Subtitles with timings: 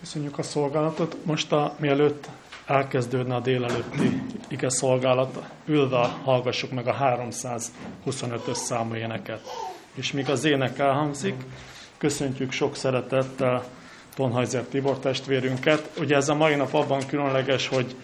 [0.00, 1.16] Köszönjük a szolgálatot.
[1.24, 2.28] Most a, mielőtt
[2.66, 9.40] elkezdődne a délelőtti ige szolgálat, ülve hallgassuk meg a 325-ös számú éneket.
[9.94, 11.34] És míg az ének elhangzik,
[11.98, 13.64] köszöntjük sok szeretettel
[14.14, 15.90] Tonhajzer Tibor testvérünket.
[15.98, 17.94] Ugye ez a mai nap abban különleges, hogy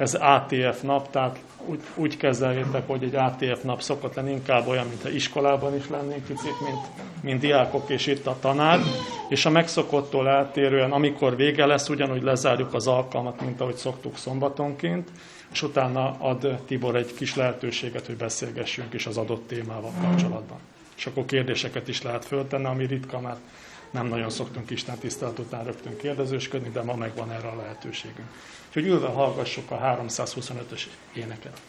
[0.00, 4.86] ez ATF nap, tehát úgy, úgy kezeljétek, hogy egy ATF nap szokott lenni, inkább olyan,
[4.86, 6.86] mintha iskolában is lennénk picit, mint,
[7.22, 8.80] mint diákok és itt a tanár,
[9.28, 15.08] és a megszokottól eltérően, amikor vége lesz, ugyanúgy lezárjuk az alkalmat, mint ahogy szoktuk szombatonként,
[15.52, 20.58] és utána ad Tibor egy kis lehetőséget, hogy beszélgessünk is az adott témával kapcsolatban.
[20.96, 23.40] És akkor kérdéseket is lehet föltenni, ami ritka, mert
[23.90, 28.28] nem nagyon szoktunk Isten tisztelet után rögtön kérdezősködni, de ma megvan erre a lehetőségünk.
[28.68, 30.82] Úgyhogy ülve hallgassuk a 325-ös
[31.14, 31.60] éneket.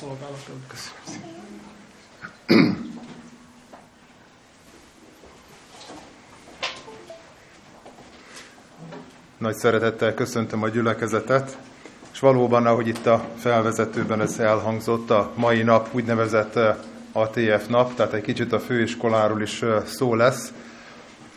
[0.00, 0.56] Szolgálatot.
[0.68, 1.36] Köszönöm
[9.38, 11.58] Nagy szeretettel köszöntöm a gyülekezetet,
[12.12, 16.76] és valóban, ahogy itt a felvezetőben ez elhangzott, a mai nap úgynevezett eh,
[17.12, 20.52] ATF nap, tehát egy kicsit a főiskoláról is eh, szó lesz.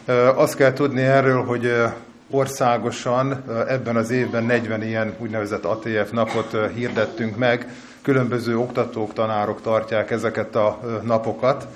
[0.06, 1.74] Eh, azt kell tudni erről, hogy
[2.30, 7.68] országosan ebben az évben 40 ilyen úgynevezett ATF napot hirdettünk meg,
[8.10, 11.68] különböző oktatók, tanárok tartják ezeket a napokat.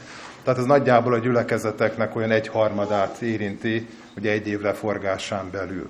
[0.43, 5.89] Tehát ez nagyjából a gyülekezeteknek olyan egyharmadát érinti, ugye egy év leforgásán belül.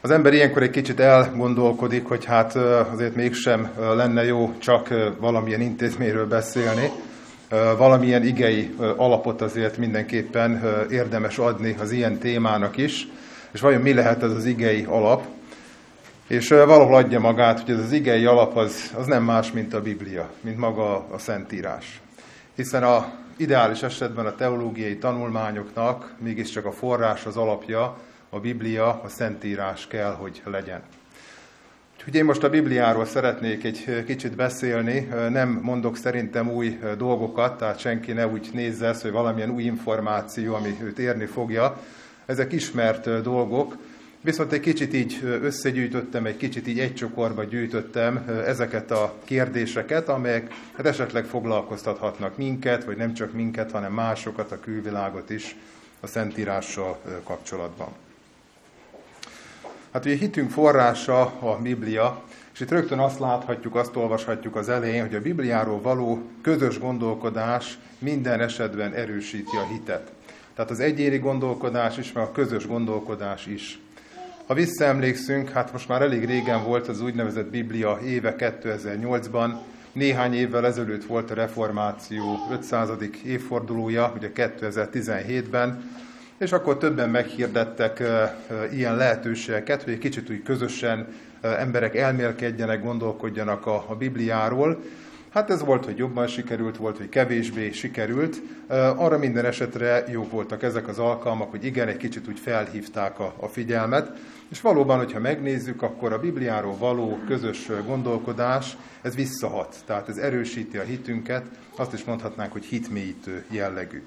[0.00, 2.54] Az ember ilyenkor egy kicsit elgondolkodik, hogy hát
[2.92, 6.90] azért mégsem lenne jó csak valamilyen intézményről beszélni,
[7.76, 13.08] valamilyen igei alapot azért mindenképpen érdemes adni az ilyen témának is,
[13.52, 15.24] és vajon mi lehet ez az igei alap,
[16.32, 19.82] és valahol adja magát, hogy ez az igei alap az, az nem más, mint a
[19.82, 22.00] Biblia, mint maga a Szentírás.
[22.54, 27.98] Hiszen a ideális esetben a teológiai tanulmányoknak mégiscsak a forrás, az alapja,
[28.30, 30.82] a Biblia, a Szentírás kell, hogy legyen.
[31.96, 37.78] Úgyhogy én most a Bibliáról szeretnék egy kicsit beszélni, nem mondok szerintem új dolgokat, tehát
[37.78, 41.80] senki ne úgy nézze ezt, hogy valamilyen új információ, ami őt érni fogja.
[42.26, 43.76] Ezek ismert dolgok,
[44.24, 50.54] Viszont egy kicsit így összegyűjtöttem, egy kicsit így egy csokorba gyűjtöttem ezeket a kérdéseket, amelyek
[50.76, 55.56] hát esetleg foglalkoztathatnak minket, vagy nem csak minket, hanem másokat, a külvilágot is
[56.00, 57.88] a Szentírással kapcsolatban.
[59.92, 62.22] Hát ugye hitünk forrása a Biblia,
[62.52, 67.78] és itt rögtön azt láthatjuk, azt olvashatjuk az elején, hogy a Bibliáról való közös gondolkodás
[67.98, 70.12] minden esetben erősíti a hitet.
[70.54, 73.80] Tehát az egyéni gondolkodás is, meg a közös gondolkodás is.
[74.46, 79.50] Ha visszaemlékszünk, hát most már elég régen volt az úgynevezett Biblia éve 2008-ban,
[79.92, 82.88] néhány évvel ezelőtt volt a reformáció 500.
[83.24, 85.90] évfordulója, ugye 2017-ben,
[86.38, 88.02] és akkor többen meghirdettek
[88.72, 91.06] ilyen lehetőségeket, hogy egy kicsit úgy közösen
[91.40, 94.82] emberek elmélkedjenek, gondolkodjanak a, a Bibliáról,
[95.32, 98.40] Hát ez volt, hogy jobban sikerült, volt, hogy kevésbé sikerült.
[98.96, 103.34] Arra minden esetre jók voltak ezek az alkalmak, hogy igen, egy kicsit úgy felhívták a,
[103.40, 104.18] a figyelmet.
[104.48, 109.76] És valóban, hogyha megnézzük, akkor a Bibliáról való közös gondolkodás, ez visszahat.
[109.86, 111.44] Tehát ez erősíti a hitünket,
[111.76, 114.02] azt is mondhatnánk, hogy hitmélyítő jellegű.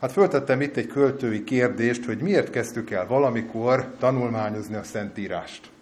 [0.00, 5.72] Hát föltettem itt egy költői kérdést, hogy miért kezdtük el valamikor tanulmányozni a Szentírást.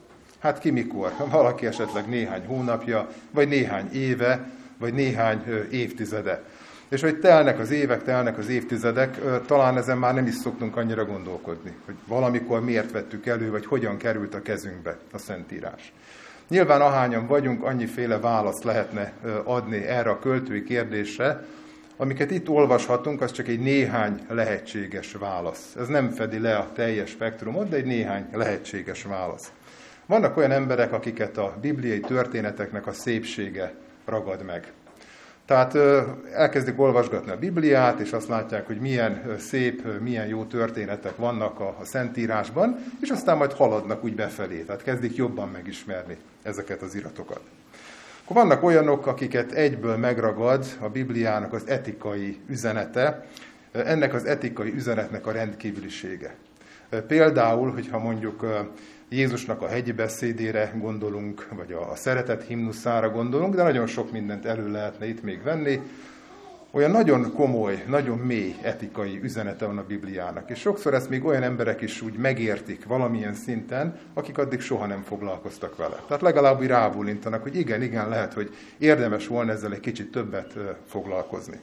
[0.42, 1.12] Hát ki mikor?
[1.30, 6.42] Valaki esetleg néhány hónapja, vagy néhány éve, vagy néhány évtizede.
[6.88, 11.04] És hogy telnek az évek, telnek az évtizedek, talán ezen már nem is szoktunk annyira
[11.04, 15.92] gondolkodni, hogy valamikor miért vettük elő, vagy hogyan került a kezünkbe a Szentírás.
[16.48, 19.12] Nyilván ahányan vagyunk, annyiféle választ lehetne
[19.44, 21.46] adni erre a költői kérdésre,
[21.96, 25.74] Amiket itt olvashatunk, az csak egy néhány lehetséges válasz.
[25.78, 29.52] Ez nem fedi le a teljes spektrumot, de egy néhány lehetséges válasz.
[30.12, 33.74] Vannak olyan emberek, akiket a bibliai történeteknek a szépsége
[34.04, 34.72] ragad meg.
[35.46, 35.74] Tehát
[36.32, 41.76] elkezdik olvasgatni a Bibliát, és azt látják, hogy milyen szép, milyen jó történetek vannak a,
[41.82, 47.40] Szentírásban, és aztán majd haladnak úgy befelé, tehát kezdik jobban megismerni ezeket az iratokat.
[48.24, 53.26] Akkor vannak olyanok, akiket egyből megragad a Bibliának az etikai üzenete,
[53.72, 56.34] ennek az etikai üzenetnek a rendkívülisége.
[57.06, 58.46] Például, hogyha mondjuk
[59.12, 64.70] Jézusnak a hegyi beszédére gondolunk, vagy a szeretet himnuszára gondolunk, de nagyon sok mindent elő
[64.70, 65.80] lehetne itt még venni.
[66.70, 70.50] Olyan nagyon komoly, nagyon mély etikai üzenete van a Bibliának.
[70.50, 75.02] És sokszor ezt még olyan emberek is úgy megértik valamilyen szinten, akik addig soha nem
[75.02, 76.02] foglalkoztak vele.
[76.06, 80.52] Tehát legalább úgy rábólintanak, hogy igen, igen, lehet, hogy érdemes volna ezzel egy kicsit többet
[80.86, 81.60] foglalkozni.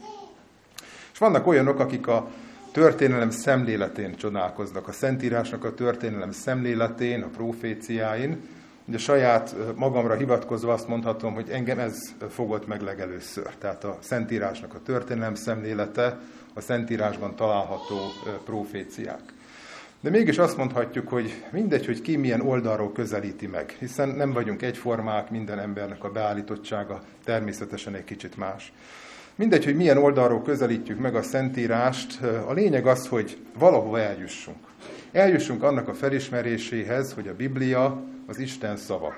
[1.14, 2.30] És vannak olyanok, akik a
[2.72, 8.38] történelem szemléletén csodálkoznak, a Szentírásnak a történelem szemléletén, a proféciáin.
[8.86, 11.98] Ugye saját magamra hivatkozva azt mondhatom, hogy engem ez
[12.30, 13.56] fogott meg legelőször.
[13.58, 16.20] Tehát a Szentírásnak a történelem szemlélete,
[16.54, 17.98] a Szentírásban található
[18.46, 19.34] proféciák.
[20.02, 24.62] De mégis azt mondhatjuk, hogy mindegy, hogy ki milyen oldalról közelíti meg, hiszen nem vagyunk
[24.62, 28.74] egyformák, minden embernek a beállítottsága természetesen egy kicsit más.
[29.40, 34.58] Mindegy, hogy milyen oldalról közelítjük meg a Szentírást, a lényeg az, hogy valahova eljussunk.
[35.12, 39.14] Eljussunk annak a felismeréséhez, hogy a Biblia az Isten szava.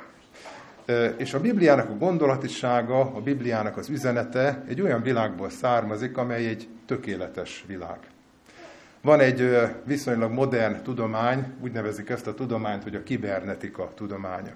[1.18, 6.68] És a Bibliának a gondolatisága, a Bibliának az üzenete egy olyan világból származik, amely egy
[6.86, 8.00] tökéletes világ.
[9.02, 14.54] Van egy viszonylag modern tudomány, úgy nevezik ezt a tudományt, hogy a kibernetika tudománya.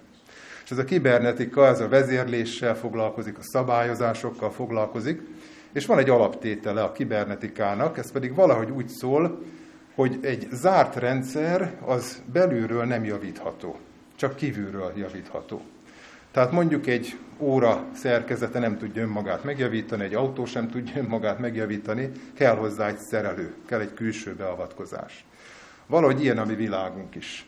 [0.64, 5.22] És ez a kibernetika, ez a vezérléssel foglalkozik, a szabályozásokkal foglalkozik,
[5.76, 9.44] és van egy alaptétele a kibernetikának, ez pedig valahogy úgy szól,
[9.96, 13.80] hogy egy zárt rendszer az belülről nem javítható,
[14.16, 15.62] csak kívülről javítható.
[16.32, 22.12] Tehát mondjuk egy óra szerkezete nem tudja önmagát megjavítani, egy autó sem tudja önmagát megjavítani,
[22.34, 25.26] kell hozzá egy szerelő, kell egy külső beavatkozás.
[25.86, 27.46] Valahogy ilyen a mi világunk is.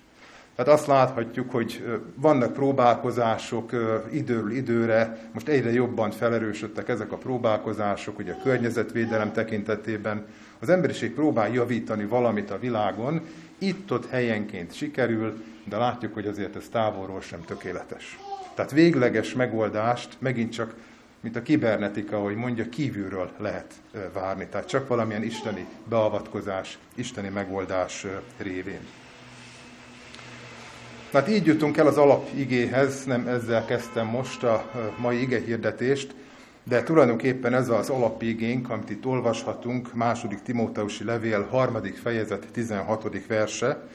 [0.57, 3.71] Tehát azt láthatjuk, hogy vannak próbálkozások
[4.11, 10.25] időről időre, most egyre jobban felerősödtek ezek a próbálkozások, ugye a környezetvédelem tekintetében.
[10.59, 13.21] Az emberiség próbál javítani valamit a világon,
[13.57, 18.19] itt-ott helyenként sikerül, de látjuk, hogy azért ez távolról sem tökéletes.
[18.53, 20.75] Tehát végleges megoldást megint csak,
[21.19, 23.73] mint a kibernetika, hogy mondja, kívülről lehet
[24.13, 24.47] várni.
[24.47, 28.05] Tehát csak valamilyen isteni beavatkozás, isteni megoldás
[28.37, 28.81] révén.
[31.11, 36.15] Hát így jutunk el az alapigéhez, nem ezzel kezdtem most a mai ige hirdetést,
[36.63, 43.25] de tulajdonképpen ez az alapigénk, amit itt olvashatunk, második Timóteusi levél, harmadik fejezet, 16.
[43.27, 43.87] verse,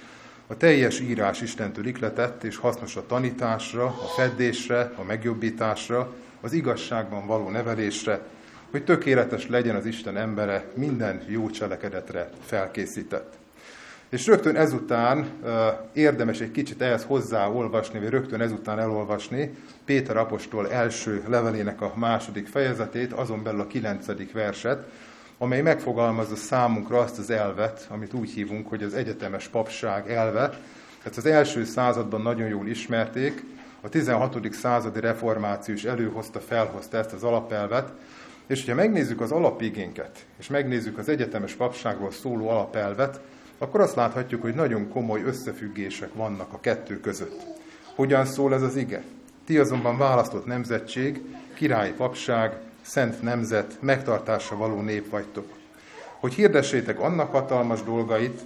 [0.46, 7.26] a teljes írás Istentől ikletett és hasznos a tanításra, a feddésre, a megjobbításra, az igazságban
[7.26, 8.20] való nevelésre,
[8.70, 13.41] hogy tökéletes legyen az Isten embere, minden jó cselekedetre felkészített.
[14.12, 15.26] És rögtön ezután
[15.92, 19.54] érdemes egy kicsit ehhez hozzáolvasni, vagy rögtön ezután elolvasni
[19.84, 24.84] Péter apostol első levelének a második fejezetét, azon belül a kilencedik verset,
[25.38, 30.48] amely megfogalmazza számunkra azt az elvet, amit úgy hívunk, hogy az egyetemes papság elve.
[31.02, 33.44] Tehát az első században nagyon jól ismerték,
[33.80, 34.52] a 16.
[34.52, 37.92] századi reformáció is előhozta, felhozta ezt az alapelvet,
[38.46, 43.20] és hogyha megnézzük az alapigénket, és megnézzük az egyetemes papságról szóló alapelvet,
[43.58, 47.40] akkor azt láthatjuk, hogy nagyon komoly összefüggések vannak a kettő között.
[47.94, 49.02] Hogyan szól ez az ige?
[49.44, 51.20] Ti azonban választott nemzetség,
[51.54, 55.46] királyi papság, szent nemzet, megtartásra való nép vagytok.
[56.20, 58.40] Hogy hirdessétek annak hatalmas dolgait,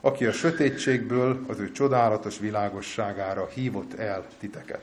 [0.00, 4.82] aki a sötétségből az ő csodálatos világosságára hívott el titeket.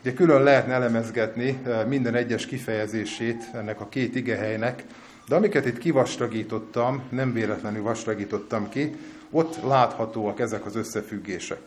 [0.00, 4.84] Ugye külön lehetne elemezgetni eh, minden egyes kifejezését ennek a két igehelynek,
[5.28, 8.96] de amiket itt kivastagítottam, nem véletlenül vastagítottam ki,
[9.30, 11.60] ott láthatóak ezek az összefüggések.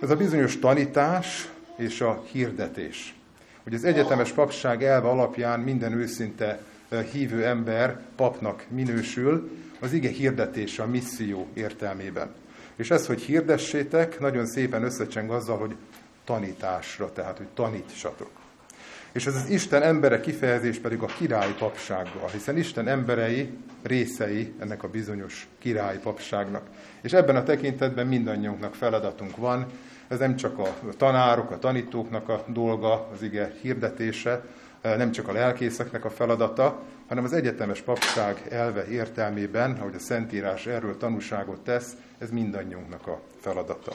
[0.00, 3.14] Ez a bizonyos tanítás és a hirdetés.
[3.62, 10.08] Hogy az egyetemes papság elve alapján minden őszinte eh, hívő ember papnak minősül, az ige
[10.08, 12.34] hirdetése a misszió értelmében.
[12.76, 15.76] És ez, hogy hirdessétek, nagyon szépen összecseng azzal, hogy
[16.24, 18.30] tanításra, tehát hogy tanítsatok.
[19.12, 23.50] És ez az Isten embere kifejezés pedig a királyi papsággal, hiszen Isten emberei
[23.82, 26.66] részei ennek a bizonyos királyi papságnak.
[27.00, 29.66] És ebben a tekintetben mindannyiunknak feladatunk van,
[30.08, 34.44] ez nem csak a tanárok, a tanítóknak a dolga, az ige hirdetése,
[34.82, 40.66] nem csak a lelkészeknek a feladata, hanem az egyetemes papság elve értelmében, ahogy a Szentírás
[40.66, 43.92] erről tanúságot tesz, ez mindannyiunknak a feladata.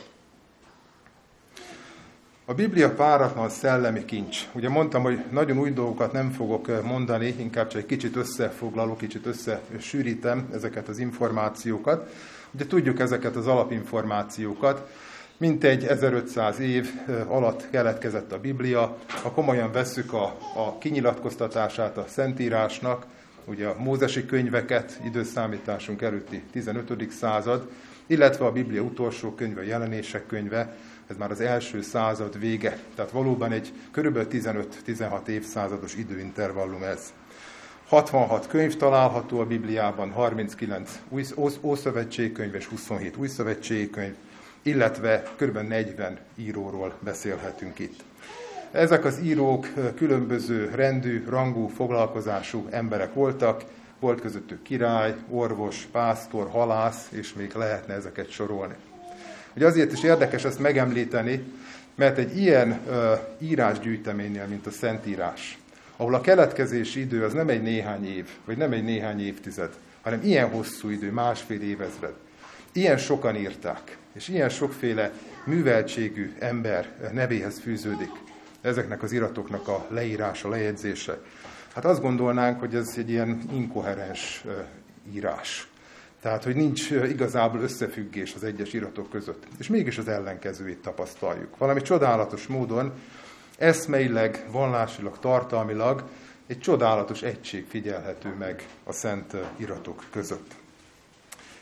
[2.45, 4.47] A Biblia páratlan szellemi kincs.
[4.53, 9.25] Ugye mondtam, hogy nagyon új dolgokat nem fogok mondani, inkább csak egy kicsit összefoglalok, kicsit
[9.25, 12.13] összesűrítem ezeket az információkat.
[12.51, 14.89] Ugye tudjuk ezeket az alapinformációkat.
[15.37, 16.89] Mintegy 1500 év
[17.27, 18.97] alatt keletkezett a Biblia.
[19.23, 23.05] Ha komolyan vesszük a, a kinyilatkoztatását a Szentírásnak,
[23.45, 27.11] ugye a mózesi könyveket, időszámításunk előtti 15.
[27.11, 27.69] század,
[28.07, 30.75] illetve a Biblia utolsó könyve, jelenések könyve,
[31.11, 34.17] ez már az első század vége, tehát valóban egy kb.
[34.31, 37.13] 15-16 évszázados időintervallum ez.
[37.87, 41.23] 66 könyv található a Bibliában, 39 új,
[41.61, 44.15] Ószövetségkönyv és 27 új szövetségkönyv,
[44.61, 45.57] illetve kb.
[45.57, 48.03] 40 íróról beszélhetünk itt.
[48.71, 53.63] Ezek az írók különböző rendű, rangú, foglalkozású emberek voltak,
[53.99, 58.75] volt közöttük király, orvos, pásztor, halász, és még lehetne ezeket sorolni.
[59.55, 61.43] Ugye azért is érdekes ezt megemlíteni,
[61.95, 65.57] mert egy ilyen ö, írásgyűjteménynél, mint a Szentírás,
[65.95, 69.69] ahol a keletkezési idő az nem egy néhány év, vagy nem egy néhány évtized,
[70.01, 72.13] hanem ilyen hosszú idő, másfél évezred.
[72.71, 75.11] Ilyen sokan írták, és ilyen sokféle
[75.45, 78.11] műveltségű ember nevéhez fűződik
[78.61, 81.17] ezeknek az iratoknak a leírása, lejegyzése.
[81.73, 84.43] Hát azt gondolnánk, hogy ez egy ilyen inkoherens
[85.13, 85.70] írás.
[86.21, 89.43] Tehát, hogy nincs igazából összefüggés az egyes iratok között.
[89.57, 91.57] És mégis az ellenkezőjét tapasztaljuk.
[91.57, 92.91] Valami csodálatos módon,
[93.57, 96.03] eszmeileg, vallásilag, tartalmilag
[96.47, 100.51] egy csodálatos egység figyelhető meg a szent iratok között.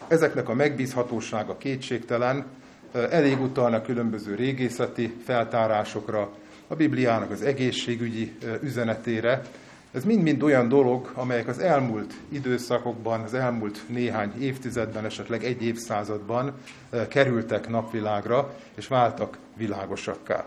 [0.08, 2.46] Ezeknek a megbízhatósága kétségtelen,
[2.92, 6.32] elég utalnak különböző régészeti feltárásokra,
[6.68, 9.42] a Bibliának az egészségügyi üzenetére,
[9.92, 16.54] ez mind-mind olyan dolog, amelyek az elmúlt időszakokban, az elmúlt néhány évtizedben, esetleg egy évszázadban
[16.90, 20.46] eh, kerültek napvilágra, és váltak világosakká.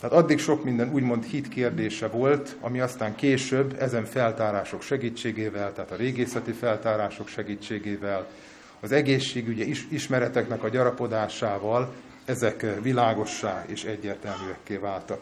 [0.00, 5.90] Tehát addig sok minden úgymond hit kérdése volt, ami aztán később ezen feltárások segítségével, tehát
[5.90, 8.26] a régészeti feltárások segítségével,
[8.80, 11.94] az egészségügyi ismereteknek a gyarapodásával
[12.24, 15.20] ezek világossá és egyértelműekké váltak.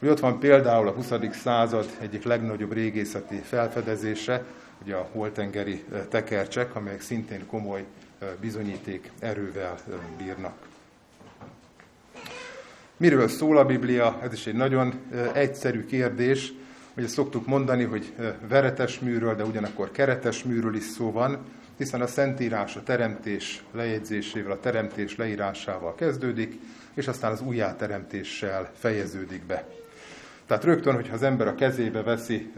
[0.00, 1.12] Hogy ott van például a 20.
[1.30, 4.44] század egyik legnagyobb régészeti felfedezése,
[4.82, 7.84] ugye a holtengeri tekercsek, amelyek szintén komoly
[8.40, 9.78] bizonyíték erővel
[10.18, 10.52] bírnak.
[12.96, 14.18] Miről szól a Biblia?
[14.22, 14.94] Ez is egy nagyon
[15.32, 16.52] egyszerű kérdés.
[16.96, 18.12] Ugye szoktuk mondani, hogy
[18.48, 21.38] veretes műről, de ugyanakkor keretes műről is szó van,
[21.76, 26.60] hiszen a Szentírás a teremtés lejegyzésével, a teremtés leírásával kezdődik,
[26.94, 29.66] és aztán az újjáteremtéssel fejeződik be.
[30.50, 32.52] Tehát rögtön, hogyha az ember a kezébe veszi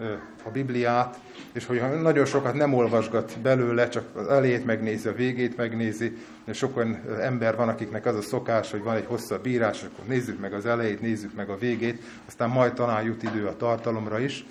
[0.45, 1.21] a Bibliát,
[1.53, 6.57] és hogyha nagyon sokat nem olvasgat belőle, csak az elejét megnézi, a végét megnézi, és
[6.57, 10.41] sok olyan ember van, akiknek az a szokás, hogy van egy hosszabb írás, akkor nézzük
[10.41, 14.47] meg az elejét, nézzük meg a végét, aztán majd talán jut idő a tartalomra is.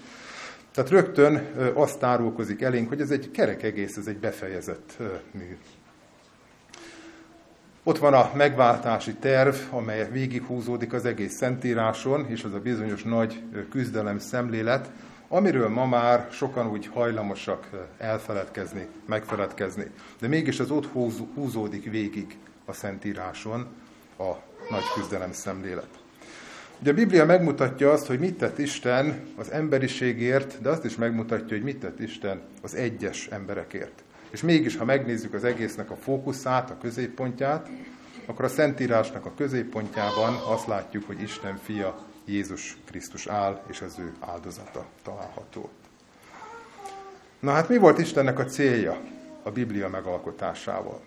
[0.74, 4.98] Tehát rögtön azt árulkozik elénk, hogy ez egy kerek egész, ez egy befejezett
[5.32, 5.58] mű.
[7.84, 13.42] Ott van a megváltási terv, amely végighúzódik az egész Szentíráson, és az a bizonyos nagy
[13.70, 14.92] küzdelem szemlélet,
[15.28, 19.86] amiről ma már sokan úgy hajlamosak elfeledkezni, megfeledkezni.
[20.20, 20.88] De mégis az ott
[21.34, 23.68] húzódik végig a Szentíráson
[24.18, 24.32] a
[24.70, 25.90] nagy küzdelem szemlélet.
[26.82, 31.56] Ugye a Biblia megmutatja azt, hogy mit tett Isten az emberiségért, de azt is megmutatja,
[31.56, 34.04] hogy mit tett Isten az egyes emberekért.
[34.32, 37.70] És mégis, ha megnézzük az egésznek a fókuszát, a középpontját,
[38.26, 44.00] akkor a Szentírásnak a középpontjában azt látjuk, hogy Isten fia Jézus Krisztus áll, és az
[44.00, 45.70] ő áldozata található.
[47.40, 48.98] Na hát mi volt Istennek a célja
[49.44, 51.02] a Biblia megalkotásával?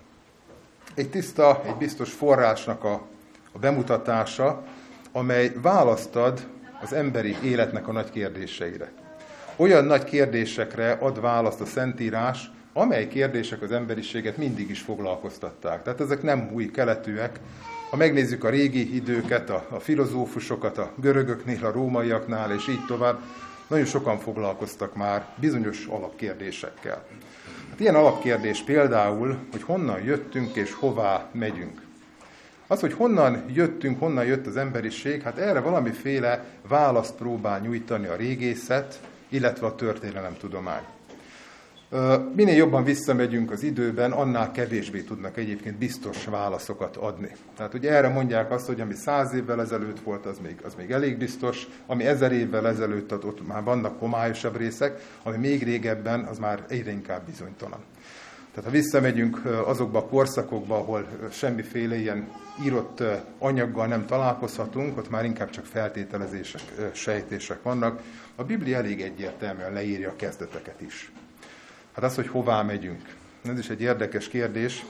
[0.94, 3.06] Egy tiszta, egy biztos forrásnak a,
[3.52, 4.64] a bemutatása,
[5.12, 6.46] amely választ ad
[6.82, 8.92] az emberi életnek a nagy kérdéseire.
[9.56, 15.82] Olyan nagy kérdésekre ad választ a Szentírás, amely kérdések az emberiséget mindig is foglalkoztatták.
[15.82, 17.40] Tehát ezek nem új keletűek.
[17.90, 23.20] Ha megnézzük a régi időket, a, a filozófusokat, a görögöknél, a rómaiaknál, és így tovább,
[23.66, 27.04] nagyon sokan foglalkoztak már bizonyos alapkérdésekkel.
[27.70, 31.82] Hát ilyen alapkérdés például, hogy honnan jöttünk és hová megyünk.
[32.66, 38.16] Az, hogy honnan jöttünk, honnan jött az emberiség, hát erre valamiféle választ próbál nyújtani a
[38.16, 40.82] régészet, illetve a történelemtudomány.
[42.34, 47.36] Minél jobban visszamegyünk az időben, annál kevésbé tudnak egyébként biztos válaszokat adni.
[47.56, 50.90] Tehát ugye erre mondják azt, hogy ami száz évvel ezelőtt volt, az még, az még
[50.90, 56.38] elég biztos, ami ezer évvel ezelőtt, ott már vannak homályosabb részek, ami még régebben, az
[56.38, 57.80] már egyre inkább bizonytalan.
[58.54, 62.32] Tehát ha visszamegyünk azokba a korszakokba, ahol semmiféle ilyen
[62.64, 63.02] írott
[63.38, 66.62] anyaggal nem találkozhatunk, ott már inkább csak feltételezések,
[66.92, 68.02] sejtések vannak.
[68.34, 71.12] A Biblia elég egyértelműen leírja a kezdeteket is.
[71.94, 73.14] Hát az, hogy hová megyünk.
[73.48, 74.84] Ez is egy érdekes kérdés.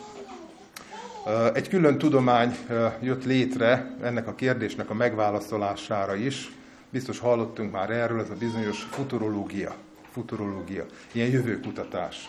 [1.54, 2.56] Egy külön tudomány
[3.00, 6.52] jött létre ennek a kérdésnek a megválaszolására is.
[6.90, 9.74] Biztos hallottunk már erről, ez a bizonyos futurológia.
[10.12, 12.28] Futurológia, ilyen jövőkutatás.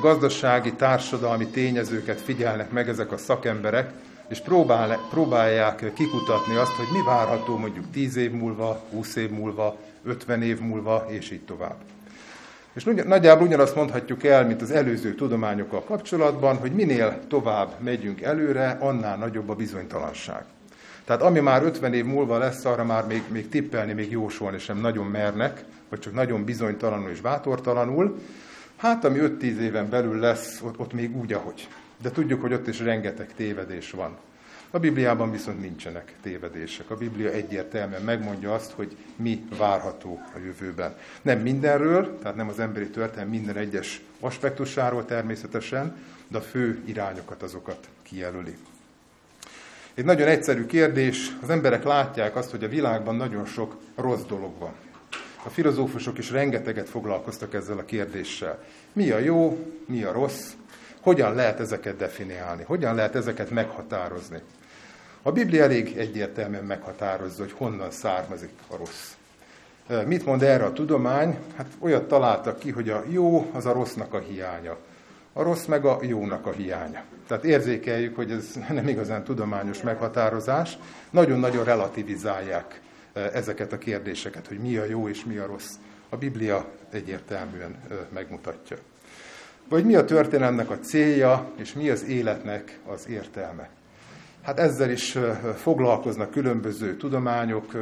[0.00, 3.92] Gazdasági, társadalmi tényezőket figyelnek meg ezek a szakemberek,
[4.28, 4.40] és
[5.10, 10.60] próbálják kikutatni azt, hogy mi várható mondjuk 10 év múlva, 20 év múlva, 50 év
[10.60, 11.76] múlva, és így tovább.
[12.72, 18.76] És nagyjából ugyanazt mondhatjuk el, mint az előző tudományokkal kapcsolatban, hogy minél tovább megyünk előre,
[18.80, 20.44] annál nagyobb a bizonytalanság.
[21.04, 24.78] Tehát ami már 50 év múlva lesz, arra már még, még tippelni, még jósolni sem
[24.78, 28.18] nagyon mernek, vagy csak nagyon bizonytalanul és bátortalanul.
[28.76, 31.68] Hát, ami 5-10 éven belül lesz, ott, ott még úgy, ahogy.
[32.02, 34.16] De tudjuk, hogy ott is rengeteg tévedés van.
[34.72, 36.90] A Bibliában viszont nincsenek tévedések.
[36.90, 40.96] A Biblia egyértelműen megmondja azt, hogy mi várható a jövőben.
[41.22, 45.96] Nem mindenről, tehát nem az emberi történelem minden egyes aspektusáról természetesen,
[46.28, 48.56] de a fő irányokat azokat kijelöli.
[49.94, 54.58] Egy nagyon egyszerű kérdés, az emberek látják azt, hogy a világban nagyon sok rossz dolog
[54.58, 54.72] van.
[55.44, 58.64] A filozófusok is rengeteget foglalkoztak ezzel a kérdéssel.
[58.92, 60.52] Mi a jó, mi a rossz,
[61.00, 64.38] hogyan lehet ezeket definiálni, hogyan lehet ezeket meghatározni.
[65.22, 69.14] A Biblia elég egyértelműen meghatározza, hogy honnan származik a rossz.
[70.06, 71.38] Mit mond erre a tudomány?
[71.56, 74.76] Hát olyat találtak ki, hogy a jó az a rossznak a hiánya.
[75.32, 77.02] A rossz meg a jónak a hiánya.
[77.26, 80.78] Tehát érzékeljük, hogy ez nem igazán tudományos meghatározás.
[81.10, 82.80] Nagyon-nagyon relativizálják
[83.12, 85.72] ezeket a kérdéseket, hogy mi a jó és mi a rossz.
[86.08, 87.76] A Biblia egyértelműen
[88.14, 88.76] megmutatja.
[89.68, 93.68] Vagy mi a történelemnek a célja, és mi az életnek az értelme.
[94.42, 95.18] Hát ezzel is
[95.56, 97.72] foglalkoznak különböző tudományok,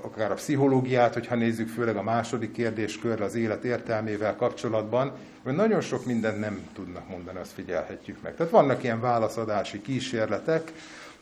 [0.00, 5.80] akár a pszichológiát, hogyha nézzük főleg a második kérdéskörre az élet értelmével kapcsolatban, hogy nagyon
[5.80, 8.36] sok mindent nem tudnak mondani, azt figyelhetjük meg.
[8.36, 10.72] Tehát vannak ilyen válaszadási kísérletek,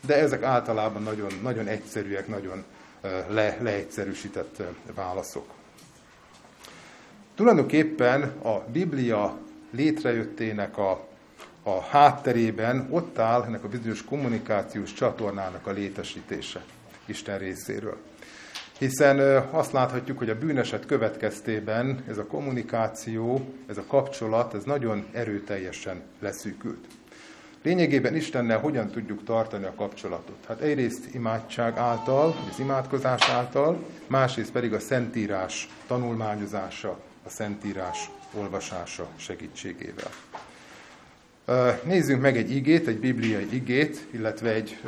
[0.07, 2.65] de ezek általában nagyon, nagyon egyszerűek, nagyon
[3.29, 4.63] le, leegyszerűsített
[4.95, 5.47] válaszok.
[7.35, 9.39] Tulajdonképpen a Biblia
[9.71, 11.07] létrejöttének a
[11.67, 16.65] a hátterében ott áll ennek a bizonyos kommunikációs csatornának a létesítése
[17.07, 17.97] Isten részéről.
[18.79, 19.19] Hiszen
[19.51, 26.03] azt láthatjuk, hogy a bűneset következtében ez a kommunikáció, ez a kapcsolat, ez nagyon erőteljesen
[26.21, 26.87] leszűkült.
[27.63, 30.37] Lényegében Istennel hogyan tudjuk tartani a kapcsolatot?
[30.49, 39.09] Hát egyrészt imádság által, az imádkozás által, másrészt pedig a Szentírás tanulmányozása, a Szentírás olvasása
[39.17, 40.11] segítségével.
[41.83, 44.79] Nézzünk meg egy igét, egy bibliai igét, illetve egy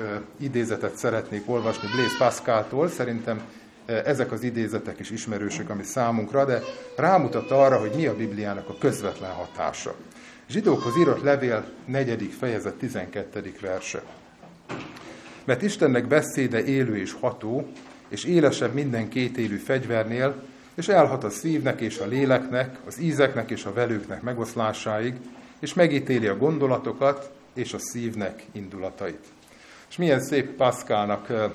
[0.40, 2.88] idézetet szeretnék olvasni Blaise Pascaltól.
[2.88, 3.40] Szerintem
[3.86, 6.62] ezek az idézetek is ismerősek, ami számunkra, de
[6.96, 9.94] rámutat arra, hogy mi a Bibliának a közvetlen hatása.
[10.48, 12.34] Zsidókhoz írott levél 4.
[12.38, 13.54] fejezet 12.
[13.60, 14.02] verse.
[15.44, 17.68] Mert Istennek beszéde élő és ható,
[18.08, 20.42] és élesebb minden kétélű fegyvernél,
[20.74, 25.14] és elhat a szívnek és a léleknek, az ízeknek és a velőknek megoszlásáig,
[25.60, 29.24] és megítéli a gondolatokat és a szívnek indulatait.
[29.88, 31.50] És milyen szép Pascalnak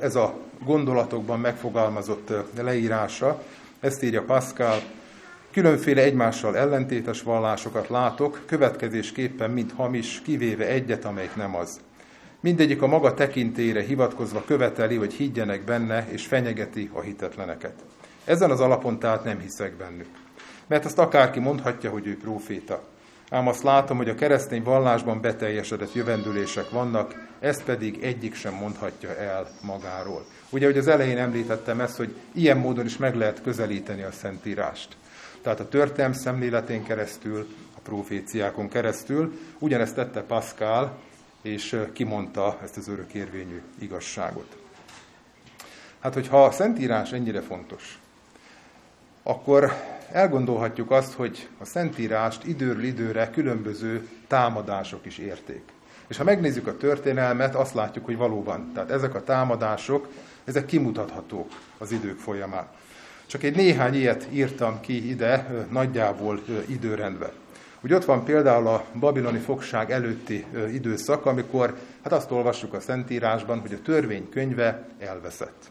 [0.00, 3.42] ez a gondolatokban megfogalmazott leírása,
[3.80, 4.80] ezt írja Pascal,
[5.50, 11.80] különféle egymással ellentétes vallásokat látok, következésképpen mind hamis, kivéve egyet, amelyik nem az.
[12.40, 17.74] Mindegyik a maga tekintére hivatkozva követeli, hogy higgyenek benne, és fenyegeti a hitetleneket.
[18.24, 20.08] Ezen az alapon tehát nem hiszek bennük
[20.70, 22.82] mert azt akárki mondhatja, hogy ő próféta.
[23.30, 29.16] Ám azt látom, hogy a keresztény vallásban beteljesedett jövendülések vannak, ezt pedig egyik sem mondhatja
[29.16, 30.24] el magáról.
[30.50, 34.96] Ugye, hogy az elején említettem ezt, hogy ilyen módon is meg lehet közelíteni a Szentírást.
[35.42, 40.98] Tehát a történelm szemléletén keresztül, a proféciákon keresztül, ugyanezt tette Pascal,
[41.42, 44.56] és kimondta ezt az örökérvényű igazságot.
[46.00, 47.98] Hát, hogyha a Szentírás ennyire fontos,
[49.22, 49.72] akkor
[50.12, 55.62] elgondolhatjuk azt, hogy a Szentírást időről időre különböző támadások is érték.
[56.08, 60.08] És ha megnézzük a történelmet, azt látjuk, hogy valóban, tehát ezek a támadások,
[60.44, 62.66] ezek kimutathatók az idők folyamán.
[63.26, 67.30] Csak egy néhány ilyet írtam ki ide, nagyjából időrendben.
[67.80, 73.60] Úgy ott van például a babiloni fogság előtti időszak, amikor hát azt olvassuk a Szentírásban,
[73.60, 75.70] hogy a törvény könyve elveszett.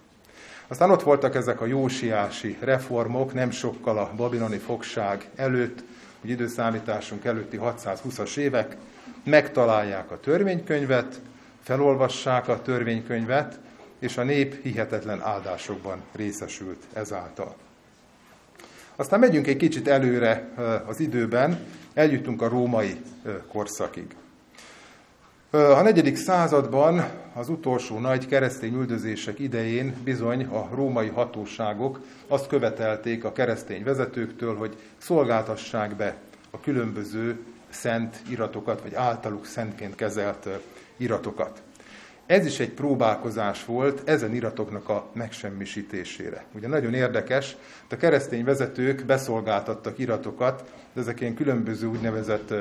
[0.72, 5.84] Aztán ott voltak ezek a jósiási reformok, nem sokkal a babiloni fogság előtt,
[6.22, 8.76] hogy időszámításunk előtti 620-as évek,
[9.24, 11.22] megtalálják a törvénykönyvet,
[11.64, 13.60] felolvassák a törvénykönyvet,
[14.00, 17.56] és a nép hihetetlen áldásokban részesült ezáltal.
[18.96, 20.50] Aztán megyünk egy kicsit előre
[20.86, 21.60] az időben,
[21.94, 23.02] eljutunk a római
[23.48, 24.16] korszakig.
[25.52, 33.24] A negyedik században, az utolsó nagy keresztény üldözések idején bizony a római hatóságok azt követelték
[33.24, 36.16] a keresztény vezetőktől, hogy szolgáltassák be
[36.52, 40.48] a különböző szent iratokat, vagy általuk szentként kezelt
[40.98, 41.62] iratokat.
[42.26, 46.44] Ez is egy próbálkozás volt ezen iratoknak a megsemmisítésére.
[46.56, 47.56] Ugye nagyon érdekes,
[47.90, 52.54] a keresztény vezetők beszolgáltattak iratokat, de ezek ilyen különböző úgynevezett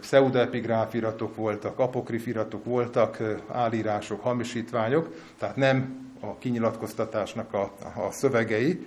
[0.00, 3.18] pseudoepigráf iratok voltak, apokrif iratok voltak,
[3.48, 7.72] állírások, hamisítványok, tehát nem a kinyilatkoztatásnak a,
[8.06, 8.86] a szövegei,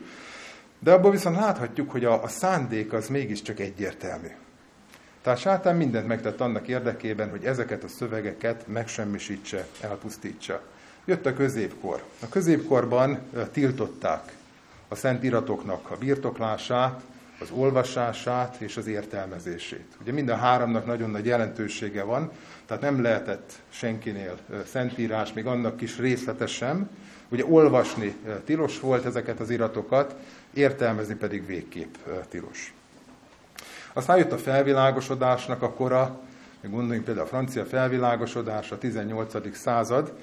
[0.79, 4.27] de abban viszont láthatjuk, hogy a, a szándék az mégiscsak egyértelmű.
[5.21, 10.61] Tehát sátán mindent megtett annak érdekében, hogy ezeket a szövegeket megsemmisítse, elpusztítsa.
[11.05, 12.03] Jött a középkor.
[12.21, 13.19] A középkorban
[13.51, 14.33] tiltották
[14.87, 17.01] a szent iratoknak a birtoklását,
[17.39, 19.85] az olvasását és az értelmezését.
[20.01, 22.31] Ugye mind a háromnak nagyon nagy jelentősége van,
[22.65, 26.89] tehát nem lehetett senkinél szentírás, még annak is részletes sem.
[27.29, 30.15] Ugye olvasni tilos volt ezeket az iratokat,
[30.53, 31.95] értelmezni pedig végképp
[32.29, 32.73] tilos.
[33.93, 36.19] Aztán jött a felvilágosodásnak a kora,
[36.61, 39.57] gondoljunk például a francia felvilágosodás, a 18.
[39.57, 40.13] század,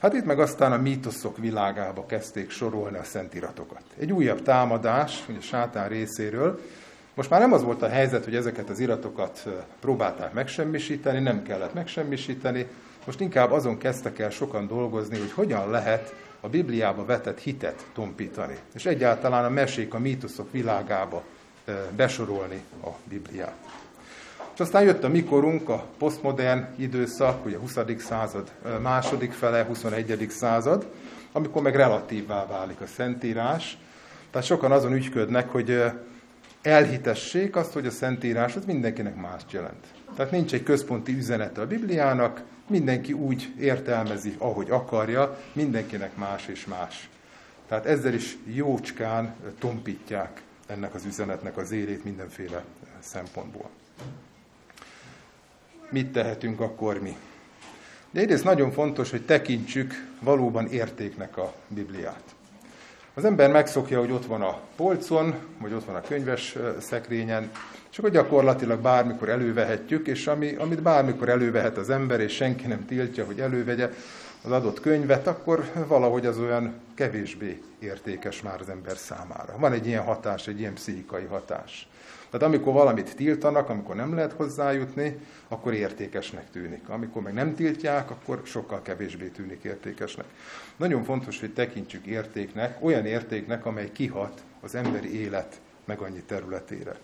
[0.00, 3.82] Hát itt meg aztán a mítoszok világába kezdték sorolni a szentiratokat.
[3.98, 6.60] Egy újabb támadás, ugye sátán részéről.
[7.14, 9.48] Most már nem az volt a helyzet, hogy ezeket az iratokat
[9.80, 12.66] próbálták megsemmisíteni, nem kellett megsemmisíteni,
[13.06, 18.56] most inkább azon kezdtek el sokan dolgozni, hogy hogyan lehet a Bibliába vetett hitet tompítani,
[18.74, 21.22] és egyáltalán a mesék, a mítoszok világába
[21.96, 23.54] besorolni a Bibliát.
[24.56, 27.78] És aztán jött a mikorunk, a posztmodern időszak, ugye a 20.
[27.98, 28.50] század
[28.82, 30.26] második fele, 21.
[30.30, 30.86] század,
[31.32, 33.78] amikor meg relatívvá válik a Szentírás.
[34.30, 35.82] Tehát sokan azon ügyködnek, hogy
[36.62, 39.86] elhitessék azt, hogy a Szentírás az mindenkinek más jelent.
[40.14, 46.66] Tehát nincs egy központi üzenete a Bibliának, mindenki úgy értelmezi, ahogy akarja, mindenkinek más és
[46.66, 47.08] más.
[47.68, 52.64] Tehát ezzel is jócskán tompítják ennek az üzenetnek az élét mindenféle
[53.00, 53.70] szempontból.
[55.90, 57.16] Mit tehetünk akkor mi?
[58.10, 62.22] De egyrészt nagyon fontos, hogy tekintsük valóban értéknek a Bibliát.
[63.14, 67.50] Az ember megszokja, hogy ott van a polcon, vagy ott van a könyves szekrényen,
[67.90, 72.86] és akkor gyakorlatilag bármikor elővehetjük, és ami, amit bármikor elővehet az ember, és senki nem
[72.86, 73.90] tiltja, hogy elővegye
[74.42, 79.56] az adott könyvet, akkor valahogy az olyan kevésbé értékes már az ember számára.
[79.58, 81.88] Van egy ilyen hatás, egy ilyen pszichikai hatás.
[82.30, 86.88] Tehát amikor valamit tiltanak, amikor nem lehet hozzájutni, akkor értékesnek tűnik.
[86.88, 90.26] Amikor meg nem tiltják, akkor sokkal kevésbé tűnik értékesnek.
[90.76, 96.96] Nagyon fontos, hogy tekintsük értéknek, olyan értéknek, amely kihat az emberi élet meg annyi területére.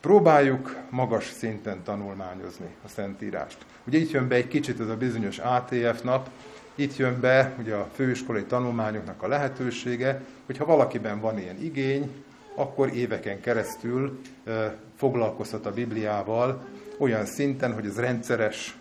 [0.00, 3.58] Próbáljuk magas szinten tanulmányozni a Szentírást.
[3.84, 6.28] Ugye itt jön be egy kicsit ez a bizonyos ATF nap,
[6.74, 12.24] itt jön be ugye a főiskolai tanulmányoknak a lehetősége, hogyha valakiben van ilyen igény,
[12.54, 14.20] akkor éveken keresztül
[14.96, 16.64] foglalkozhat a Bibliával
[16.98, 18.76] olyan szinten, hogy ez rendszeres,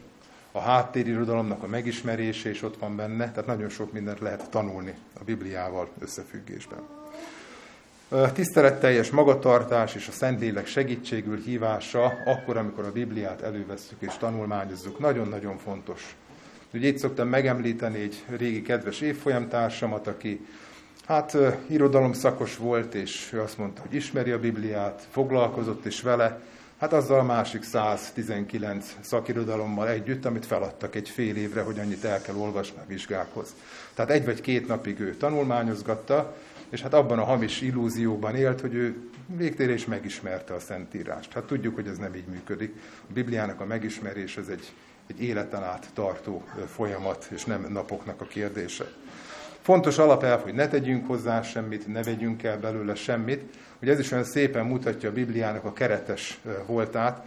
[0.52, 5.24] a háttérirodalomnak a megismerése is ott van benne, tehát nagyon sok mindent lehet tanulni a
[5.24, 6.80] Bibliával összefüggésben.
[8.34, 15.58] Tiszteletteljes magatartás és a Szentlélek segítségül hívása akkor, amikor a Bibliát elővesszük és tanulmányozzuk, nagyon-nagyon
[15.58, 16.16] fontos.
[16.74, 20.48] Ugye itt szoktam megemlíteni egy régi kedves évfolyamtársamat, aki
[21.12, 26.40] hát irodalom szakos volt, és ő azt mondta, hogy ismeri a Bibliát, foglalkozott is vele,
[26.78, 32.22] hát azzal a másik 119 szakirodalommal együtt, amit feladtak egy fél évre, hogy annyit el
[32.22, 33.56] kell olvasni a vizsgákhoz.
[33.94, 36.36] Tehát egy vagy két napig ő tanulmányozgatta,
[36.70, 41.34] és hát abban a hamis illúzióban élt, hogy ő végtére is megismerte a Szentírást.
[41.34, 42.76] Hát tudjuk, hogy ez nem így működik.
[43.10, 44.74] A Bibliának a megismerés ez egy,
[45.08, 48.86] egy életen át tartó folyamat, és nem napoknak a kérdése.
[49.62, 53.58] Fontos alapelv, hogy ne tegyünk hozzá semmit, ne vegyünk el belőle semmit.
[53.82, 57.26] Ugye ez is olyan szépen mutatja a Bibliának a keretes voltát,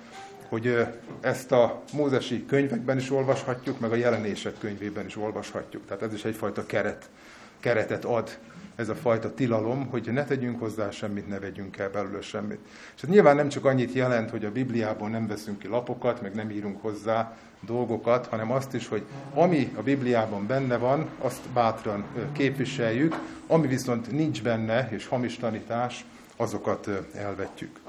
[0.48, 0.86] hogy
[1.20, 5.86] ezt a mózesi könyvekben is olvashatjuk, meg a jelenések könyvében is olvashatjuk.
[5.86, 7.08] Tehát ez is egyfajta keret,
[7.60, 8.38] keretet ad
[8.76, 12.58] ez a fajta tilalom, hogy ne tegyünk hozzá semmit, ne vegyünk el belőle semmit.
[12.96, 16.34] És ez nyilván nem csak annyit jelent, hogy a Bibliából nem veszünk ki lapokat, meg
[16.34, 19.02] nem írunk hozzá dolgokat, hanem azt is, hogy
[19.34, 26.04] ami a Bibliában benne van, azt bátran képviseljük, ami viszont nincs benne, és hamis tanítás,
[26.36, 27.80] azokat elvetjük.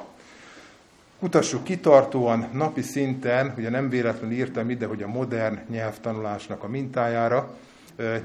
[1.19, 7.57] Kutassuk kitartóan, napi szinten, ugye nem véletlenül írtam ide, hogy a modern nyelvtanulásnak a mintájára,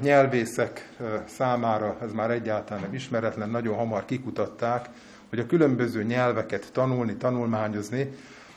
[0.01, 0.93] nyelvészek
[1.27, 4.89] számára ez már egyáltalán nem ismeretlen, nagyon hamar kikutatták,
[5.29, 8.13] hogy a különböző nyelveket tanulni, tanulmányozni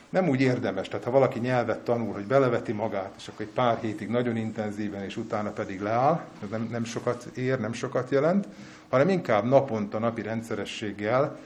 [0.08, 0.88] nem úgy érdemes.
[0.88, 5.02] Tehát ha valaki nyelvet tanul, hogy beleveti magát, és akkor egy pár hétig nagyon intenzíven,
[5.02, 8.46] és utána pedig leáll, ez nem, nem sokat ér, nem sokat jelent,
[8.88, 11.38] hanem inkább naponta, napi rendszerességgel,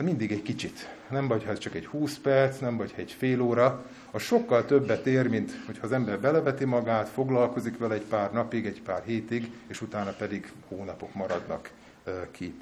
[0.00, 0.88] de mindig egy kicsit.
[1.08, 4.18] Nem vagy, ha ez csak egy 20 perc, nem vagy, ha egy fél óra, a
[4.18, 8.82] sokkal többet ér, mint hogyha az ember beleveti magát, foglalkozik vele egy pár napig, egy
[8.82, 11.70] pár hétig, és utána pedig hónapok maradnak
[12.30, 12.54] ki.